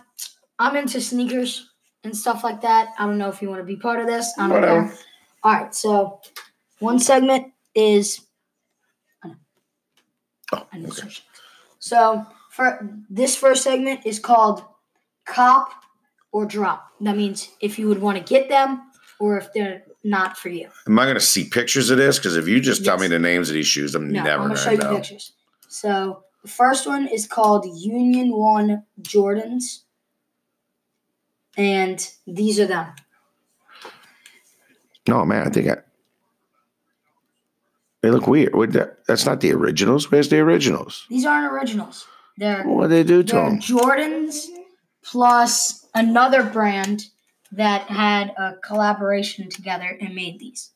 I'm 0.59 0.75
into 0.75 1.01
sneakers 1.01 1.69
and 2.03 2.15
stuff 2.15 2.43
like 2.43 2.61
that. 2.61 2.89
I 2.99 3.05
don't 3.05 3.17
know 3.17 3.29
if 3.29 3.41
you 3.41 3.49
want 3.49 3.61
to 3.61 3.65
be 3.65 3.75
part 3.75 3.99
of 3.99 4.07
this. 4.07 4.33
I 4.37 4.43
don't 4.47 4.61
Whatever. 4.61 4.87
care. 4.89 4.97
All 5.43 5.53
right. 5.53 5.73
So 5.75 6.19
one 6.79 6.99
segment 6.99 7.53
is 7.75 8.21
Oh, 10.53 10.67
I 10.71 10.77
okay. 10.79 10.89
search. 10.91 11.23
So 11.79 12.25
for 12.51 12.87
this 13.09 13.35
first 13.35 13.63
segment 13.63 14.05
is 14.05 14.19
called 14.19 14.63
cop 15.25 15.71
or 16.31 16.45
drop. 16.45 16.89
That 17.01 17.17
means 17.17 17.49
if 17.59 17.79
you 17.79 17.87
would 17.87 17.99
want 18.01 18.17
to 18.17 18.23
get 18.23 18.49
them 18.49 18.83
or 19.19 19.37
if 19.37 19.51
they're 19.53 19.83
not 20.03 20.37
for 20.37 20.49
you. 20.49 20.69
Am 20.85 20.99
I 20.99 21.05
going 21.05 21.15
to 21.15 21.21
see 21.21 21.45
pictures 21.45 21.89
of 21.89 21.97
this? 21.97 22.19
Because 22.19 22.35
if 22.35 22.47
you 22.47 22.59
just 22.59 22.85
tell 22.85 22.97
me 22.99 23.07
the 23.07 23.17
names 23.17 23.49
of 23.49 23.55
these 23.55 23.65
shoes, 23.67 23.95
I'm 23.95 24.11
No, 24.11 24.23
never 24.23 24.43
I'm 24.43 24.49
going 24.49 24.49
gonna 24.49 24.63
show 24.63 24.71
you 24.71 24.77
know. 24.77 24.95
pictures. 24.95 25.31
So 25.69 26.23
first 26.45 26.87
one 26.87 27.07
is 27.07 27.27
called 27.27 27.65
Union 27.65 28.35
One 28.35 28.83
Jordans, 29.01 29.81
and 31.57 32.05
these 32.27 32.59
are 32.59 32.65
them. 32.67 32.87
No, 35.07 35.25
man, 35.25 35.47
I 35.47 35.49
think 35.49 35.69
I. 35.69 35.77
They 38.01 38.11
look 38.11 38.27
weird. 38.27 38.53
What 38.53 38.73
the- 38.73 38.95
that's 39.07 39.25
not 39.25 39.39
the 39.41 39.53
originals. 39.53 40.11
Where's 40.11 40.29
the 40.29 40.39
originals? 40.39 41.05
These 41.09 41.25
aren't 41.25 41.51
originals. 41.53 42.05
They're 42.37 42.63
What 42.63 42.89
did 42.89 42.91
they 42.91 43.03
do 43.03 43.23
to 43.23 43.35
them? 43.35 43.59
Jordans 43.59 44.47
plus 45.03 45.85
another 45.93 46.43
brand 46.43 47.05
that 47.51 47.83
had 47.83 48.29
a 48.37 48.55
collaboration 48.63 49.49
together 49.49 49.97
and 50.01 50.15
made 50.15 50.39
these. 50.39 50.71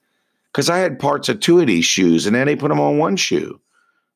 Because 0.51 0.69
I 0.69 0.77
had 0.77 0.99
parts 0.99 1.27
of 1.29 1.39
two 1.39 1.59
of 1.59 1.67
these 1.67 1.85
shoes, 1.85 2.25
and 2.25 2.35
then 2.35 2.47
they 2.47 2.55
put 2.55 2.69
them 2.69 2.79
on 2.79 2.97
one 2.97 3.15
shoe. 3.15 3.59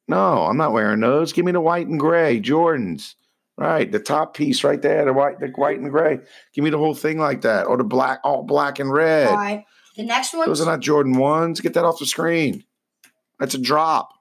No, 0.07 0.43
I'm 0.45 0.57
not 0.57 0.73
wearing 0.73 0.99
those. 0.99 1.31
Give 1.33 1.45
me 1.45 1.51
the 1.51 1.61
white 1.61 1.87
and 1.87 1.99
gray 1.99 2.39
Jordans. 2.41 3.15
Right, 3.57 3.91
the 3.91 3.99
top 3.99 4.33
piece 4.33 4.63
right 4.63 4.81
there, 4.81 5.05
the 5.05 5.13
white, 5.13 5.39
the 5.39 5.47
white 5.49 5.77
and 5.79 5.91
gray. 5.91 6.19
Give 6.53 6.63
me 6.63 6.71
the 6.71 6.79
whole 6.79 6.95
thing 6.95 7.19
like 7.19 7.41
that, 7.41 7.67
or 7.67 7.77
the 7.77 7.83
black, 7.83 8.19
all 8.23 8.41
black 8.43 8.79
and 8.79 8.91
red. 8.91 9.27
All 9.27 9.35
right. 9.35 9.65
The 9.95 10.03
next 10.03 10.33
one, 10.33 10.47
Those 10.47 10.61
are 10.61 10.65
not 10.65 10.79
Jordan 10.79 11.17
ones. 11.17 11.59
Get 11.59 11.73
that 11.75 11.83
off 11.85 11.99
the 11.99 12.07
screen. 12.07 12.63
That's 13.39 13.53
a 13.53 13.59
drop. 13.59 14.13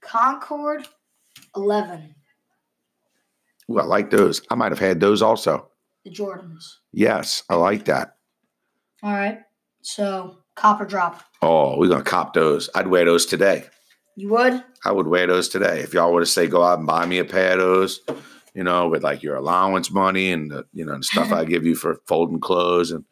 Concord 0.00 0.88
11, 1.54 2.14
Ooh, 3.70 3.78
I 3.78 3.84
like 3.84 4.10
those. 4.10 4.42
I 4.50 4.54
might 4.56 4.72
have 4.72 4.78
had 4.80 4.98
those 4.98 5.22
also. 5.22 5.68
the 6.04 6.10
Jordans. 6.10 6.64
Yes, 6.92 7.44
I 7.48 7.54
like 7.54 7.84
that. 7.84 8.16
All 9.02 9.12
right. 9.12 9.38
So 9.82 10.38
copper 10.56 10.86
drop. 10.86 11.22
Oh, 11.42 11.78
we're 11.78 11.88
gonna 11.88 12.02
cop 12.02 12.34
those. 12.34 12.68
I'd 12.74 12.88
wear 12.88 13.04
those 13.04 13.26
today. 13.26 13.66
You 14.20 14.28
would? 14.28 14.62
I 14.84 14.92
would 14.92 15.06
wear 15.06 15.26
those 15.26 15.48
today. 15.48 15.80
If 15.80 15.94
y'all 15.94 16.12
were 16.12 16.20
to 16.20 16.26
say 16.26 16.46
go 16.46 16.62
out 16.62 16.76
and 16.76 16.86
buy 16.86 17.06
me 17.06 17.20
a 17.20 17.24
pair 17.24 17.52
of 17.52 17.60
those, 17.60 18.02
you 18.52 18.62
know, 18.62 18.86
with 18.86 19.02
like 19.02 19.22
your 19.22 19.34
allowance 19.34 19.90
money 19.90 20.30
and 20.30 20.50
the, 20.50 20.66
you 20.74 20.84
know 20.84 20.98
the 20.98 21.02
stuff 21.02 21.32
I 21.32 21.46
give 21.46 21.64
you 21.64 21.74
for 21.74 22.02
folding 22.06 22.38
clothes 22.38 22.90
and 22.90 23.06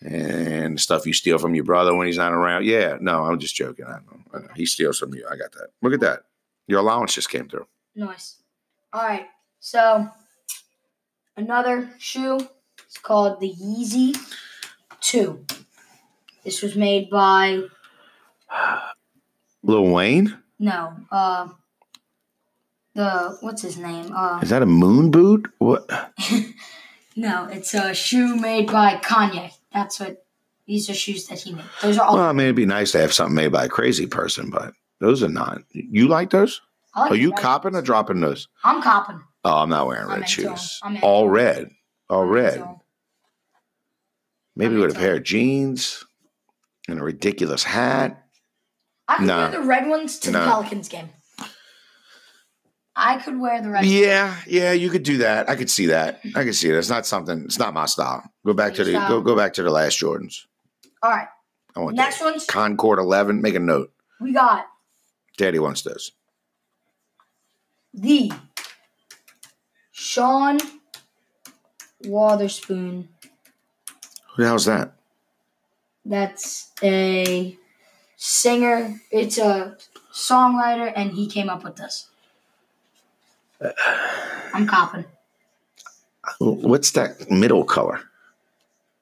and 0.00 0.80
stuff 0.80 1.06
you 1.06 1.12
steal 1.12 1.38
from 1.38 1.56
your 1.56 1.64
brother 1.64 1.92
when 1.92 2.06
he's 2.06 2.18
not 2.18 2.32
around. 2.32 2.66
Yeah, 2.66 2.98
no, 3.00 3.24
I'm 3.24 3.40
just 3.40 3.56
joking. 3.56 3.86
I 3.86 3.98
know, 3.98 4.20
I 4.32 4.38
know. 4.38 4.48
He 4.54 4.64
steals 4.64 5.00
from 5.00 5.12
you. 5.12 5.26
I 5.28 5.34
got 5.34 5.50
that. 5.54 5.70
Look 5.82 5.92
at 5.92 5.98
that. 6.00 6.20
Your 6.68 6.78
allowance 6.78 7.14
just 7.14 7.30
came 7.30 7.48
through. 7.48 7.66
Nice. 7.96 8.36
All 8.92 9.02
right. 9.02 9.26
So 9.58 10.08
another 11.36 11.90
shoe 11.98 12.36
is 12.36 12.98
called 13.02 13.40
the 13.40 13.52
Yeezy 13.60 14.16
2. 15.00 15.44
This 16.44 16.62
was 16.62 16.76
made 16.76 17.10
by 17.10 17.64
Lil 19.62 19.84
Wayne? 19.86 20.38
no, 20.58 20.92
uh 21.10 21.48
the 22.94 23.36
what's 23.40 23.62
his 23.62 23.76
name? 23.78 24.12
Uh 24.14 24.40
Is 24.42 24.50
that 24.50 24.62
a 24.62 24.66
moon 24.66 25.10
boot? 25.10 25.48
What? 25.58 25.88
no, 27.16 27.46
it's 27.46 27.74
a 27.74 27.94
shoe 27.94 28.36
made 28.36 28.66
by 28.70 28.96
Kanye. 28.96 29.52
That's 29.72 30.00
what 30.00 30.24
these 30.66 30.90
are 30.90 30.94
shoes 30.94 31.26
that 31.28 31.40
he 31.40 31.52
made. 31.52 31.64
Those 31.82 31.98
are 31.98 32.06
all 32.06 32.14
Well, 32.16 32.24
I 32.24 32.32
mean, 32.32 32.46
it'd 32.46 32.56
be 32.56 32.66
nice 32.66 32.92
to 32.92 33.00
have 33.00 33.12
something 33.12 33.34
made 33.34 33.52
by 33.52 33.64
a 33.64 33.68
crazy 33.68 34.06
person, 34.06 34.50
but 34.50 34.72
those 35.00 35.22
are 35.22 35.28
not. 35.28 35.62
You 35.72 36.08
like 36.08 36.30
those? 36.30 36.60
I 36.94 37.02
like 37.02 37.12
Are 37.12 37.16
you 37.16 37.32
copping 37.32 37.74
or 37.76 37.82
dropping 37.82 38.20
those? 38.20 38.48
I'm 38.64 38.82
copping. 38.82 39.22
Oh, 39.44 39.58
I'm 39.58 39.70
not 39.70 39.86
wearing 39.86 40.08
red 40.08 40.28
shoes. 40.28 40.80
Into 40.84 41.00
red. 41.28 41.70
All 42.10 42.22
I'm 42.22 42.28
red. 42.28 42.64
Maybe 44.56 44.74
I'm 44.74 44.80
with 44.80 44.96
a 44.96 44.98
pair 44.98 45.16
of 45.16 45.22
jeans 45.22 46.04
and 46.88 46.98
a 46.98 47.02
ridiculous 47.04 47.62
hat. 47.62 48.27
I 49.08 49.16
could 49.16 49.26
Nah. 49.26 49.48
wear 49.50 49.60
the 49.60 49.66
red 49.66 49.86
ones 49.88 50.18
to 50.20 50.30
the 50.30 50.38
Pelicans 50.38 50.88
game. 50.88 51.08
I 53.00 53.18
could 53.18 53.38
wear 53.38 53.62
the 53.62 53.70
red 53.70 53.84
Yeah, 53.86 54.36
yeah, 54.46 54.72
you 54.72 54.90
could 54.90 55.04
do 55.04 55.18
that. 55.18 55.48
I 55.48 55.54
could 55.54 55.70
see 55.70 55.86
that. 55.86 56.20
I 56.34 56.42
could 56.44 56.54
see 56.56 56.68
it. 56.68 56.74
It's 56.74 56.88
not 56.90 57.06
something. 57.06 57.44
It's 57.44 57.58
not 57.58 57.72
my 57.72 57.86
style. 57.86 58.24
Go 58.44 58.52
back 58.54 58.74
to 58.74 58.84
the 58.84 58.92
go 59.08 59.20
go 59.20 59.36
back 59.36 59.52
to 59.54 59.62
the 59.62 59.70
last 59.70 60.00
Jordans. 60.00 60.44
All 61.02 61.10
right. 61.10 61.28
I 61.76 61.80
want 61.80 61.94
Next 61.96 62.18
those. 62.18 62.32
one's 62.32 62.44
Concord 62.46 62.98
11. 62.98 63.40
Make 63.40 63.54
a 63.54 63.60
note. 63.60 63.92
we 64.20 64.32
got 64.32 64.66
Daddy 65.36 65.60
wants 65.60 65.82
those. 65.82 66.10
the 67.94 68.32
Sean 69.92 70.58
Wotherspoon. 72.04 73.08
Who 74.34 74.42
the 74.42 74.48
hell's 74.48 74.64
that? 74.66 74.94
That's 76.04 76.72
a 76.82 77.56
singer. 78.18 79.00
It's 79.10 79.38
a 79.38 79.78
songwriter, 80.12 80.92
and 80.94 81.12
he 81.12 81.26
came 81.26 81.48
up 81.48 81.64
with 81.64 81.76
this. 81.76 82.08
I'm 84.52 84.66
copping. 84.66 85.06
What's 86.38 86.90
that 86.92 87.30
middle 87.30 87.64
color? 87.64 88.00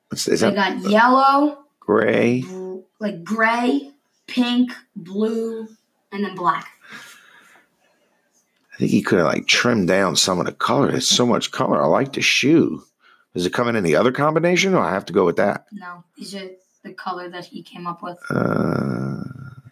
What's, 0.08 0.28
is 0.28 0.44
I 0.44 0.54
got 0.54 0.78
yellow, 0.88 1.64
gray? 1.80 2.42
bl- 2.42 2.78
like 3.00 3.24
gray, 3.24 3.90
pink, 4.28 4.72
blue, 4.94 5.68
and 6.12 6.24
then 6.24 6.36
black. 6.36 6.68
I 8.72 8.78
think 8.78 8.90
he 8.90 9.02
could 9.02 9.18
have 9.18 9.28
like 9.28 9.46
trimmed 9.46 9.88
down 9.88 10.16
some 10.16 10.38
of 10.38 10.46
the 10.46 10.52
color. 10.52 10.90
There's 10.90 11.08
so 11.08 11.26
much 11.26 11.50
color. 11.50 11.82
I 11.82 11.86
like 11.86 12.12
the 12.12 12.22
shoe. 12.22 12.84
Does 13.34 13.46
it 13.46 13.52
come 13.52 13.68
in 13.68 13.76
any 13.76 13.94
other 13.94 14.12
combination, 14.12 14.74
or 14.74 14.80
I 14.80 14.92
have 14.92 15.06
to 15.06 15.12
go 15.12 15.24
with 15.24 15.36
that? 15.36 15.66
No, 15.72 16.04
these 16.16 16.34
are 16.34 16.48
the 16.86 16.94
color 16.94 17.28
that 17.28 17.44
he 17.44 17.62
came 17.62 17.86
up 17.86 18.02
with. 18.02 18.18
Uh, 18.30 19.16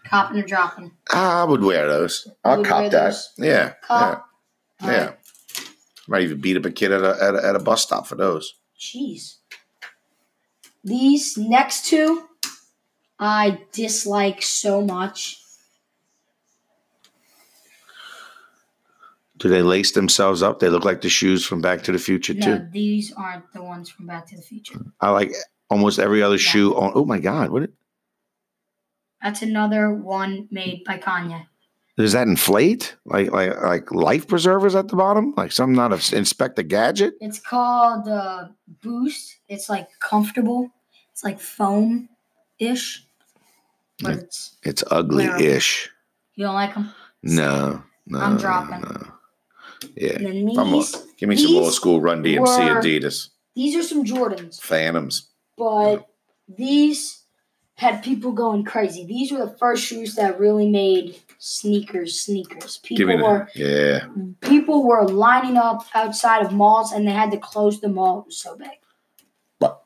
Copping 0.04 0.38
or 0.38 0.42
dropping. 0.46 0.92
I 1.10 1.44
would 1.44 1.62
wear 1.62 1.86
those. 1.88 2.28
I'll 2.44 2.58
would 2.58 2.66
cop 2.66 2.90
that. 2.90 3.04
those? 3.06 3.32
Yeah, 3.38 3.72
Cop. 3.82 4.26
yeah, 4.82 4.86
yeah. 4.90 4.96
Alright. 5.00 5.18
Might 6.08 6.22
even 6.22 6.40
beat 6.40 6.56
up 6.58 6.66
a 6.66 6.70
kid 6.70 6.92
at 6.92 7.02
a, 7.02 7.16
at 7.22 7.34
a 7.34 7.46
at 7.46 7.56
a 7.56 7.58
bus 7.58 7.82
stop 7.82 8.06
for 8.06 8.14
those. 8.16 8.54
Jeez. 8.78 9.36
These 10.84 11.38
next 11.38 11.86
two, 11.86 12.28
I 13.18 13.62
dislike 13.72 14.42
so 14.42 14.82
much. 14.82 15.40
Do 19.38 19.48
they 19.48 19.62
lace 19.62 19.92
themselves 19.92 20.42
up? 20.42 20.58
They 20.60 20.68
look 20.68 20.84
like 20.84 21.00
the 21.00 21.08
shoes 21.08 21.44
from 21.44 21.60
Back 21.60 21.82
to 21.84 21.92
the 21.92 21.98
Future 21.98 22.34
No, 22.34 22.58
too. 22.58 22.68
these 22.70 23.12
aren't 23.16 23.50
the 23.52 23.62
ones 23.62 23.88
from 23.90 24.06
Back 24.06 24.26
to 24.28 24.36
the 24.36 24.42
Future. 24.42 24.78
I 25.00 25.10
like 25.10 25.32
almost 25.74 25.98
every 25.98 26.22
other 26.22 26.38
shoe 26.38 26.72
on. 26.76 26.92
Oh 26.94 27.04
my 27.04 27.18
god, 27.18 27.50
what 27.50 27.68
That's 29.20 29.42
another 29.42 29.92
one 29.92 30.46
made 30.52 30.84
by 30.84 30.98
Kanye. 30.98 31.46
does 31.96 32.12
that 32.12 32.28
inflate? 32.28 32.94
Like 33.04 33.32
like 33.32 33.60
like 33.60 33.90
life 33.92 34.28
preservers 34.28 34.76
at 34.76 34.86
the 34.86 34.96
bottom? 34.96 35.34
Like 35.36 35.50
something 35.50 35.80
out 35.80 35.92
of 35.92 36.12
Inspector 36.12 36.62
Gadget? 36.62 37.14
It's 37.20 37.40
called 37.40 38.06
uh, 38.08 38.48
Boost. 38.82 39.38
It's 39.48 39.68
like 39.68 39.88
comfortable. 39.98 40.70
It's 41.12 41.24
like 41.24 41.40
foam 41.40 42.08
ish. 42.60 43.04
But 44.00 44.14
it's 44.18 44.56
It's 44.62 44.84
ugly-ish. 44.90 45.90
you 46.34 46.44
don't 46.44 46.54
like 46.54 46.74
them. 46.74 46.90
No, 47.22 47.82
no. 48.06 48.18
I'm 48.18 48.36
dropping. 48.36 48.80
no. 48.80 49.06
Yeah. 49.96 50.18
I'm 50.18 50.74
a- 50.74 50.84
give 51.16 51.28
me 51.28 51.36
some 51.36 51.46
these 51.52 51.56
old 51.56 51.72
school 51.74 52.00
Run 52.00 52.22
DMC 52.22 52.38
were- 52.38 52.80
Adidas 52.80 53.30
these 53.54 53.76
are 53.76 53.84
some 53.84 54.04
Jordans, 54.04 54.60
Phantoms. 54.60 55.28
But 55.56 56.08
these 56.48 57.24
had 57.76 58.02
people 58.02 58.32
going 58.32 58.64
crazy. 58.64 59.04
These 59.04 59.32
were 59.32 59.38
the 59.38 59.56
first 59.58 59.84
shoes 59.84 60.14
that 60.14 60.38
really 60.38 60.70
made 60.70 61.16
sneakers 61.38 62.20
sneakers. 62.20 62.78
People 62.78 63.18
were 63.18 63.48
yeah. 63.54 64.06
people 64.40 64.86
were 64.86 65.06
lining 65.06 65.56
up 65.56 65.84
outside 65.94 66.44
of 66.44 66.52
malls 66.52 66.92
and 66.92 67.06
they 67.06 67.12
had 67.12 67.30
to 67.32 67.38
close 67.38 67.80
the 67.80 67.88
mall. 67.88 68.20
It 68.20 68.26
was 68.26 68.38
so 68.38 68.56
big. 68.56 68.68
But 69.58 69.82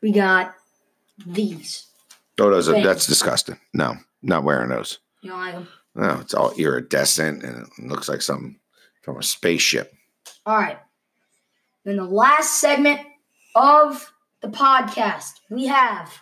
We 0.00 0.12
got 0.12 0.54
these. 1.26 1.86
Oh, 2.38 2.50
those 2.50 2.68
are, 2.68 2.80
that's 2.82 3.06
disgusting. 3.06 3.58
No, 3.72 3.96
not 4.22 4.44
wearing 4.44 4.68
those. 4.68 4.98
You 5.22 5.30
don't 5.30 5.40
like 5.40 5.54
them? 5.54 5.68
No, 5.94 6.18
it's 6.20 6.34
all 6.34 6.52
iridescent 6.52 7.42
and 7.42 7.66
it 7.66 7.84
looks 7.84 8.08
like 8.08 8.22
something 8.22 8.58
from 9.02 9.18
a 9.18 9.22
spaceship. 9.22 9.92
All 10.44 10.56
right. 10.56 10.78
Then 11.84 11.96
the 11.96 12.04
last 12.04 12.60
segment 12.60 13.00
of 13.56 14.12
the 14.42 14.48
podcast, 14.48 15.40
we 15.50 15.66
have 15.66 16.12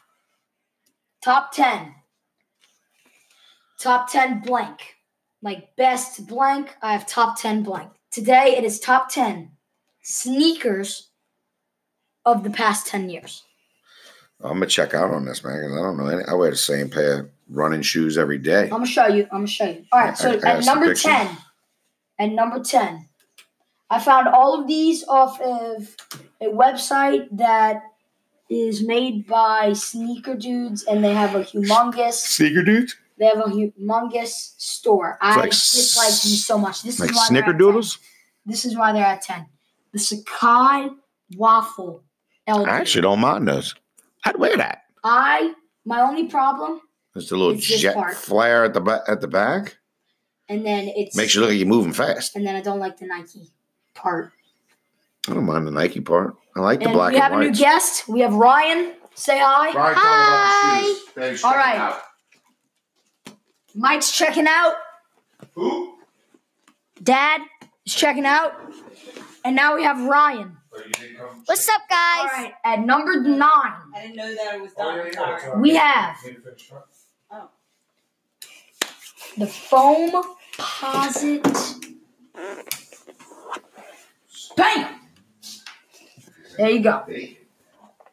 top 1.22 1.52
10. 1.52 1.92
Top 3.80 4.10
10 4.10 4.40
blank. 4.40 4.94
Like 5.42 5.76
best 5.76 6.26
blank, 6.26 6.74
I 6.80 6.92
have 6.92 7.06
top 7.06 7.38
10 7.38 7.64
blank. 7.64 7.90
Today 8.10 8.54
it 8.56 8.64
is 8.64 8.78
top 8.80 9.10
10 9.10 9.50
sneakers 10.00 11.08
of 12.24 12.44
the 12.44 12.50
past 12.50 12.86
10 12.86 13.10
years. 13.10 13.42
I'm 14.40 14.54
gonna 14.54 14.66
check 14.66 14.94
out 14.94 15.10
on 15.10 15.24
this, 15.24 15.42
man, 15.44 15.60
because 15.60 15.72
I 15.76 15.82
don't 15.82 15.96
know 15.98 16.06
any. 16.06 16.22
I 16.24 16.34
wear 16.34 16.50
the 16.50 16.56
same 16.56 16.88
pair 16.88 17.18
of 17.20 17.30
running 17.48 17.82
shoes 17.82 18.16
every 18.16 18.38
day. 18.38 18.64
I'm 18.64 18.68
gonna 18.70 18.86
show 18.86 19.06
you. 19.06 19.24
I'm 19.24 19.38
gonna 19.38 19.46
show 19.46 19.64
you. 19.66 19.84
All 19.92 20.00
right. 20.00 20.16
So 20.16 20.30
I- 20.30 20.32
I 20.50 20.56
at 20.58 20.64
number 20.64 20.94
ten, 20.94 21.36
at 22.18 22.30
number 22.30 22.60
ten, 22.62 23.08
I 23.90 24.00
found 24.00 24.28
all 24.28 24.60
of 24.60 24.66
these 24.66 25.04
off 25.08 25.40
of 25.40 25.96
a 26.40 26.46
website 26.46 27.28
that 27.32 27.82
is 28.50 28.82
made 28.86 29.26
by 29.26 29.72
sneaker 29.72 30.34
dudes, 30.34 30.84
and 30.84 31.02
they 31.04 31.14
have 31.14 31.34
a 31.34 31.42
humongous. 31.44 32.14
Sneaker 32.14 32.62
dudes, 32.62 32.96
They 33.18 33.26
have 33.26 33.38
a 33.38 33.44
humongous 33.50 34.54
store. 34.58 35.18
I 35.20 35.36
like 35.36 35.50
dislike 35.50 36.08
these 36.22 36.44
so 36.46 36.58
much. 36.58 36.82
This 36.82 36.98
like 37.00 37.10
is 37.10 37.16
why 37.16 37.28
10. 37.28 37.36
snickerdoodles. 37.42 37.98
This 38.46 38.64
is 38.64 38.76
why 38.76 38.92
they're 38.92 39.04
at 39.04 39.22
ten. 39.22 39.46
The 39.92 39.98
Sacai 39.98 40.90
waffle. 41.36 42.02
LD. 42.48 42.66
I 42.68 42.76
actually 42.80 43.02
don't 43.02 43.20
mind 43.20 43.48
those. 43.48 43.74
I'd 44.24 44.36
wear 44.38 44.56
that. 44.56 44.82
I 45.02 45.54
my 45.86 46.00
only 46.00 46.28
problem, 46.28 46.80
Just 47.14 47.32
a 47.32 47.36
little 47.36 47.54
It's 47.54 47.66
jet 47.80 47.94
part. 47.94 48.14
flare 48.14 48.64
at 48.64 48.74
the. 48.74 49.02
At 49.08 49.20
the 49.20 49.28
back 49.28 49.76
and 50.46 50.66
then 50.66 50.88
it 50.88 51.14
makes 51.16 51.34
you 51.34 51.40
look 51.40 51.48
like 51.50 51.58
you're 51.58 51.66
moving 51.66 51.94
fast. 51.94 52.36
and 52.36 52.46
then 52.46 52.54
I 52.54 52.60
don't 52.60 52.78
like 52.78 52.98
the 52.98 53.06
Nike 53.06 53.50
part. 53.94 54.32
I 55.28 55.34
don't 55.34 55.44
mind 55.44 55.66
the 55.66 55.70
Nike 55.70 56.00
part. 56.00 56.36
I 56.56 56.60
like 56.60 56.80
the 56.80 56.86
And 56.86 56.94
black 56.94 57.12
we 57.12 57.18
have 57.18 57.32
and 57.32 57.42
a 57.42 57.44
new 57.46 57.54
guest. 57.54 58.08
We 58.08 58.20
have 58.20 58.34
Ryan. 58.34 58.94
Say 59.14 59.38
hi. 59.38 59.70
Hi. 59.72 61.36
All 61.44 61.54
right. 61.54 62.00
Mike's 63.74 64.10
checking 64.12 64.46
out. 64.46 64.74
Who? 65.54 65.94
Dad 67.02 67.40
is 67.86 67.94
checking 67.94 68.26
out. 68.26 68.52
And 69.44 69.56
now 69.56 69.74
we 69.76 69.84
have 69.84 70.00
Ryan. 70.00 70.56
What's 71.46 71.68
up, 71.68 71.82
guys? 71.88 72.20
All 72.20 72.26
right. 72.26 72.52
At 72.64 72.80
number 72.80 73.20
nine, 73.20 73.40
I 73.94 74.00
didn't 74.02 74.16
know 74.16 74.34
that 74.34 74.54
it 74.54 74.60
was 74.62 74.72
done. 74.72 75.12
Sorry. 75.12 75.60
we 75.60 75.74
have 75.76 76.16
the 79.36 79.46
foam 79.46 80.22
posit. 80.58 81.46
Bam! 84.56 85.00
There 86.56 86.70
you 86.70 86.82
go. 86.82 87.04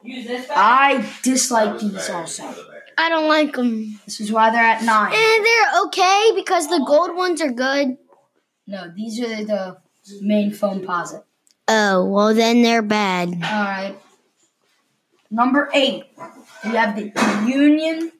Use 0.03 0.27
this. 0.27 0.47
I 0.49 1.07
dislike 1.23 1.79
these 1.79 2.09
also. 2.09 2.55
I 2.97 3.09
don't 3.09 3.27
like 3.27 3.53
them. 3.53 3.99
This 4.05 4.19
is 4.19 4.31
why 4.31 4.49
they're 4.49 4.63
at 4.63 4.83
nine. 4.83 5.13
And 5.13 5.45
they're 5.45 5.81
okay 5.85 6.31
because 6.35 6.67
the 6.67 6.83
gold 6.85 7.15
ones 7.15 7.41
are 7.41 7.51
good. 7.51 7.97
No, 8.67 8.91
these 8.95 9.19
are 9.21 9.43
the 9.43 9.77
main 10.21 10.51
Foamposite. 10.51 11.23
Oh, 11.67 12.05
well, 12.05 12.33
then 12.33 12.61
they're 12.61 12.81
bad. 12.81 13.29
All 13.29 13.39
right. 13.39 13.95
Number 15.29 15.69
eight, 15.73 16.05
we 16.63 16.71
have 16.71 16.95
the 16.95 17.11
Union 17.47 18.11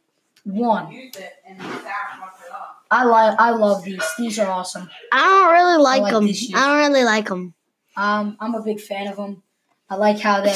One. 0.45 0.91
Use 0.91 1.15
it 1.15 1.33
and 1.45 1.59
then 1.59 1.67
Sarah 1.67 2.17
marked 2.19 2.41
it 2.41 2.51
off. 2.53 2.75
I 2.89 3.03
like, 3.03 3.39
I 3.39 3.49
love 3.51 3.83
these. 3.83 4.03
These 4.17 4.39
are 4.39 4.49
awesome. 4.49 4.89
I 5.11 5.19
don't 5.19 5.51
really 5.51 5.83
like, 5.83 6.01
like 6.03 6.13
them. 6.13 6.29
I 6.55 6.67
don't 6.67 6.77
really 6.77 7.03
like 7.03 7.27
them. 7.27 7.53
Um, 7.97 8.37
I'm 8.39 8.55
a 8.55 8.61
big 8.63 8.79
fan 8.79 9.07
of 9.07 9.17
them. 9.17 9.43
I 9.89 9.95
like 9.95 10.19
how 10.19 10.41
they 10.41 10.55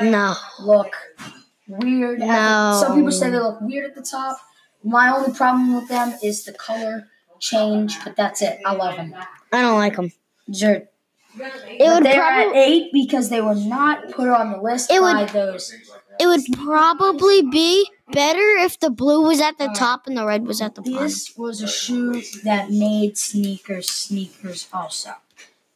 No. 0.00 0.34
look 0.60 0.94
weird. 1.68 2.20
the- 2.20 2.26
No. 2.26 2.78
some 2.82 2.94
people 2.96 3.12
say 3.12 3.30
they 3.30 3.38
look 3.38 3.60
weird 3.60 3.86
at 3.90 3.94
the 3.94 4.02
top. 4.02 4.38
My 4.82 5.14
only 5.14 5.32
problem 5.32 5.74
with 5.74 5.88
them 5.88 6.14
is 6.22 6.44
the 6.44 6.52
color 6.52 7.08
change, 7.38 8.02
but 8.04 8.16
that's 8.16 8.42
it. 8.42 8.60
I 8.64 8.72
love 8.72 8.96
them. 8.96 9.14
I 9.52 9.60
don't 9.62 9.78
like 9.78 9.96
them. 9.96 10.10
Are, 10.64 10.70
It 10.74 10.88
but 11.78 11.94
would 11.94 12.04
they're 12.04 12.20
at 12.22 12.42
probably 12.44 12.58
eight 12.60 12.92
because 12.92 13.28
they 13.30 13.40
were 13.40 13.54
not 13.54 14.10
put 14.10 14.28
on 14.28 14.52
the 14.52 14.58
list 14.60 14.90
It 14.90 15.00
by 15.00 15.20
would- 15.22 15.28
those. 15.30 15.72
it 16.20 16.26
would 16.26 16.42
probably 16.58 17.42
be 17.42 17.88
better 18.12 18.56
if 18.58 18.78
the 18.80 18.90
blue 18.90 19.22
was 19.22 19.40
at 19.40 19.56
the 19.58 19.68
top 19.74 20.06
and 20.06 20.16
the 20.16 20.26
red 20.26 20.46
was 20.46 20.60
at 20.60 20.74
the 20.74 20.82
bottom. 20.82 20.98
This 21.04 21.34
was 21.36 21.62
a 21.62 21.68
shoe 21.68 22.22
that 22.44 22.70
made 22.70 23.16
sneakers 23.16 23.88
sneakers 23.90 24.68
also. 24.72 25.12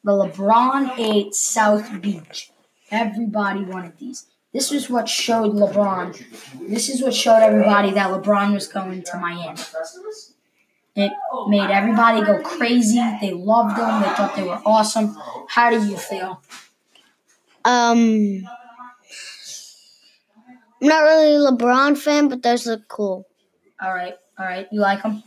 The 0.07 0.13
LeBron 0.13 0.97
8 0.97 1.35
South 1.35 2.01
Beach. 2.01 2.53
Everybody 2.93 3.65
wanted 3.65 3.99
these. 3.99 4.27
This 4.53 4.71
is 4.71 4.89
what 4.89 5.09
showed 5.09 5.53
LeBron. 5.53 6.69
This 6.69 6.89
is 6.89 7.03
what 7.03 7.13
showed 7.13 7.41
everybody 7.41 7.91
that 7.91 8.11
LeBron 8.13 8.55
was 8.55 8.69
going 8.69 9.03
to 9.03 9.19
Miami. 9.19 9.61
It 10.95 11.11
made 11.49 11.71
everybody 11.73 12.25
go 12.25 12.41
crazy. 12.41 13.03
They 13.21 13.33
loved 13.33 13.77
them. 13.77 14.01
They 14.01 14.09
thought 14.11 14.37
they 14.37 14.45
were 14.45 14.63
awesome. 14.65 15.17
How 15.49 15.71
do 15.71 15.85
you 15.85 15.97
feel? 15.97 16.41
Um, 17.65 18.47
I'm 20.81 20.89
not 20.89 21.03
really 21.03 21.35
a 21.35 21.51
LeBron 21.51 21.99
fan, 21.99 22.29
but 22.29 22.45
those 22.45 22.65
look 22.65 22.87
cool. 22.87 23.27
All 23.83 23.93
right, 23.93 24.15
all 24.39 24.47
right. 24.47 24.69
You 24.71 24.79
like 24.79 25.03
them? 25.03 25.25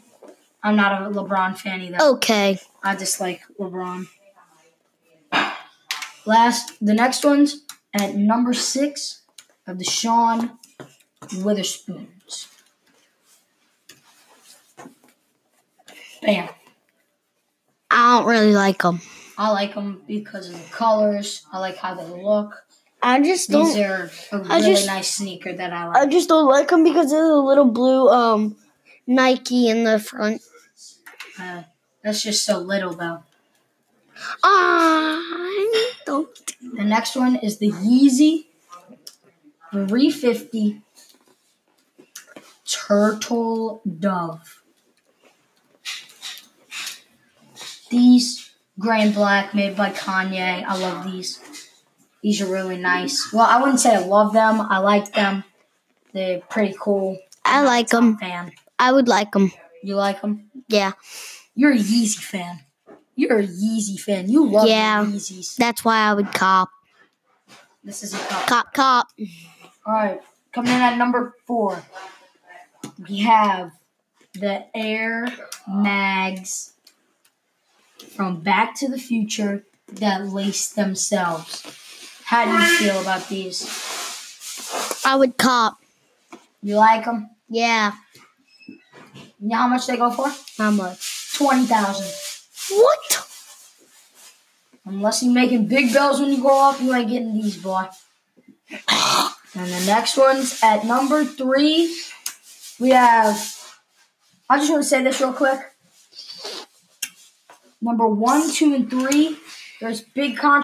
I'm 0.63 0.77
not 0.77 1.01
a 1.01 1.09
LeBron 1.09 1.57
fan 1.57 1.81
either. 1.81 1.97
Okay. 2.01 2.57
I 2.81 2.95
dislike 2.95 3.41
LeBron. 3.59 4.07
Last, 6.25 6.73
the 6.81 6.93
next 6.93 7.23
one's 7.25 7.63
at 7.93 8.15
number 8.15 8.53
six 8.53 9.21
of 9.67 9.79
the 9.79 9.85
Sean 9.85 10.57
Wotherspoons. 11.21 12.47
Bam. 16.21 16.49
I 17.91 18.17
don't 18.19 18.27
really 18.27 18.53
like 18.53 18.81
them. 18.81 19.01
I 19.37 19.49
like 19.51 19.73
them 19.73 20.01
because 20.07 20.49
of 20.49 20.53
the 20.53 20.69
colors. 20.71 21.45
I 21.51 21.59
like 21.59 21.77
how 21.77 21.95
they 21.95 22.03
look. 22.05 22.63
I 23.01 23.21
just 23.21 23.49
don't. 23.49 23.65
These 23.67 23.77
are 23.77 24.11
a 24.33 24.35
I 24.49 24.57
really 24.59 24.73
just- 24.73 24.85
nice 24.87 25.15
sneaker 25.15 25.53
that 25.53 25.71
I 25.71 25.87
like. 25.87 25.97
I 25.97 26.05
just 26.07 26.27
don't 26.27 26.47
like 26.49 26.67
them 26.67 26.83
because 26.83 27.11
of 27.11 27.19
the 27.19 27.35
little 27.37 27.65
blue 27.65 28.09
um 28.09 28.57
Nike 29.07 29.69
in 29.69 29.85
the 29.85 29.97
front. 29.99 30.41
Uh, 31.39 31.63
that's 32.03 32.21
just 32.21 32.45
so 32.45 32.59
little, 32.59 32.93
though. 32.93 33.23
I 34.43 35.93
don't. 36.05 36.29
The 36.75 36.83
next 36.83 37.15
one 37.15 37.35
is 37.37 37.57
the 37.57 37.71
Yeezy 37.71 38.45
350 39.71 40.81
Turtle 42.65 43.81
Dove. 43.99 44.63
These 47.89 48.51
gray 48.77 49.01
and 49.01 49.13
black 49.13 49.55
made 49.55 49.75
by 49.75 49.89
Kanye. 49.91 50.63
I 50.63 50.77
love 50.77 51.11
these. 51.11 51.39
These 52.21 52.41
are 52.41 52.51
really 52.51 52.77
nice. 52.77 53.31
Well, 53.33 53.45
I 53.45 53.59
wouldn't 53.61 53.79
say 53.79 53.95
I 53.95 53.99
love 53.99 54.33
them. 54.33 54.61
I 54.61 54.79
like 54.79 55.13
them. 55.13 55.43
They're 56.13 56.41
pretty 56.41 56.75
cool. 56.79 57.17
I 57.45 57.63
like 57.63 57.87
them. 57.87 58.17
Fan. 58.17 58.51
I 58.77 58.91
would 58.91 59.07
like 59.07 59.31
them. 59.31 59.51
You 59.83 59.95
like 59.95 60.21
them? 60.21 60.49
Yeah, 60.67 60.91
You're 61.55 61.71
a 61.71 61.77
Yeezy 61.77 62.17
fan. 62.17 62.59
You're 63.19 63.39
a 63.39 63.45
Yeezy 63.45 63.99
fan. 63.99 64.29
You 64.29 64.49
love 64.49 64.65
Yeah. 64.65 65.03
Yeezys. 65.03 65.57
that's 65.57 65.83
why 65.83 65.97
I 65.97 66.13
would 66.13 66.31
cop. 66.31 66.69
This 67.83 68.01
is 68.01 68.13
a 68.13 68.17
cup. 68.17 68.47
Cop, 68.47 68.73
cop. 68.73 69.07
All 69.85 69.93
right, 69.93 70.21
coming 70.53 70.71
in 70.71 70.79
at 70.81 70.97
number 70.97 71.33
four, 71.45 71.83
we 73.09 73.17
have 73.19 73.71
the 74.35 74.65
Air 74.73 75.27
Mags 75.67 76.71
from 78.15 78.39
Back 78.39 78.73
to 78.75 78.87
the 78.87 78.97
Future 78.97 79.65
that 79.91 80.27
lace 80.27 80.69
themselves. 80.69 81.65
How 82.23 82.45
do 82.45 82.51
you 82.51 82.77
feel 82.77 83.01
about 83.01 83.27
these? 83.27 83.67
I 85.05 85.17
would 85.17 85.35
cop. 85.35 85.75
You 86.61 86.77
like 86.77 87.03
them? 87.03 87.29
Yeah. 87.49 87.91
You 88.65 88.77
know 89.41 89.57
how 89.57 89.67
much 89.67 89.87
they 89.87 89.97
go 89.97 90.09
for? 90.09 90.31
How 90.57 90.71
much? 90.71 91.33
Twenty 91.35 91.65
thousand. 91.65 92.07
What? 92.71 93.27
Unless 94.85 95.23
you're 95.23 95.33
making 95.33 95.67
big 95.67 95.93
bells 95.93 96.19
when 96.19 96.31
you 96.31 96.41
grow 96.41 96.69
up, 96.69 96.81
you 96.81 96.93
ain't 96.93 97.09
getting 97.09 97.33
these, 97.33 97.57
boy. 97.57 97.85
And 99.55 99.71
the 99.71 99.83
next 99.85 100.17
one's 100.17 100.59
at 100.63 100.85
number 100.85 101.25
three. 101.25 101.95
We 102.79 102.89
have. 102.89 103.35
I 104.49 104.57
just 104.57 104.71
want 104.71 104.83
to 104.83 104.89
say 104.89 105.03
this 105.03 105.19
real 105.19 105.33
quick. 105.33 105.59
Number 107.81 108.07
one, 108.07 108.51
two, 108.51 108.73
and 108.73 108.89
three. 108.89 109.37
There's 109.79 110.01
big 110.01 110.37
con. 110.37 110.57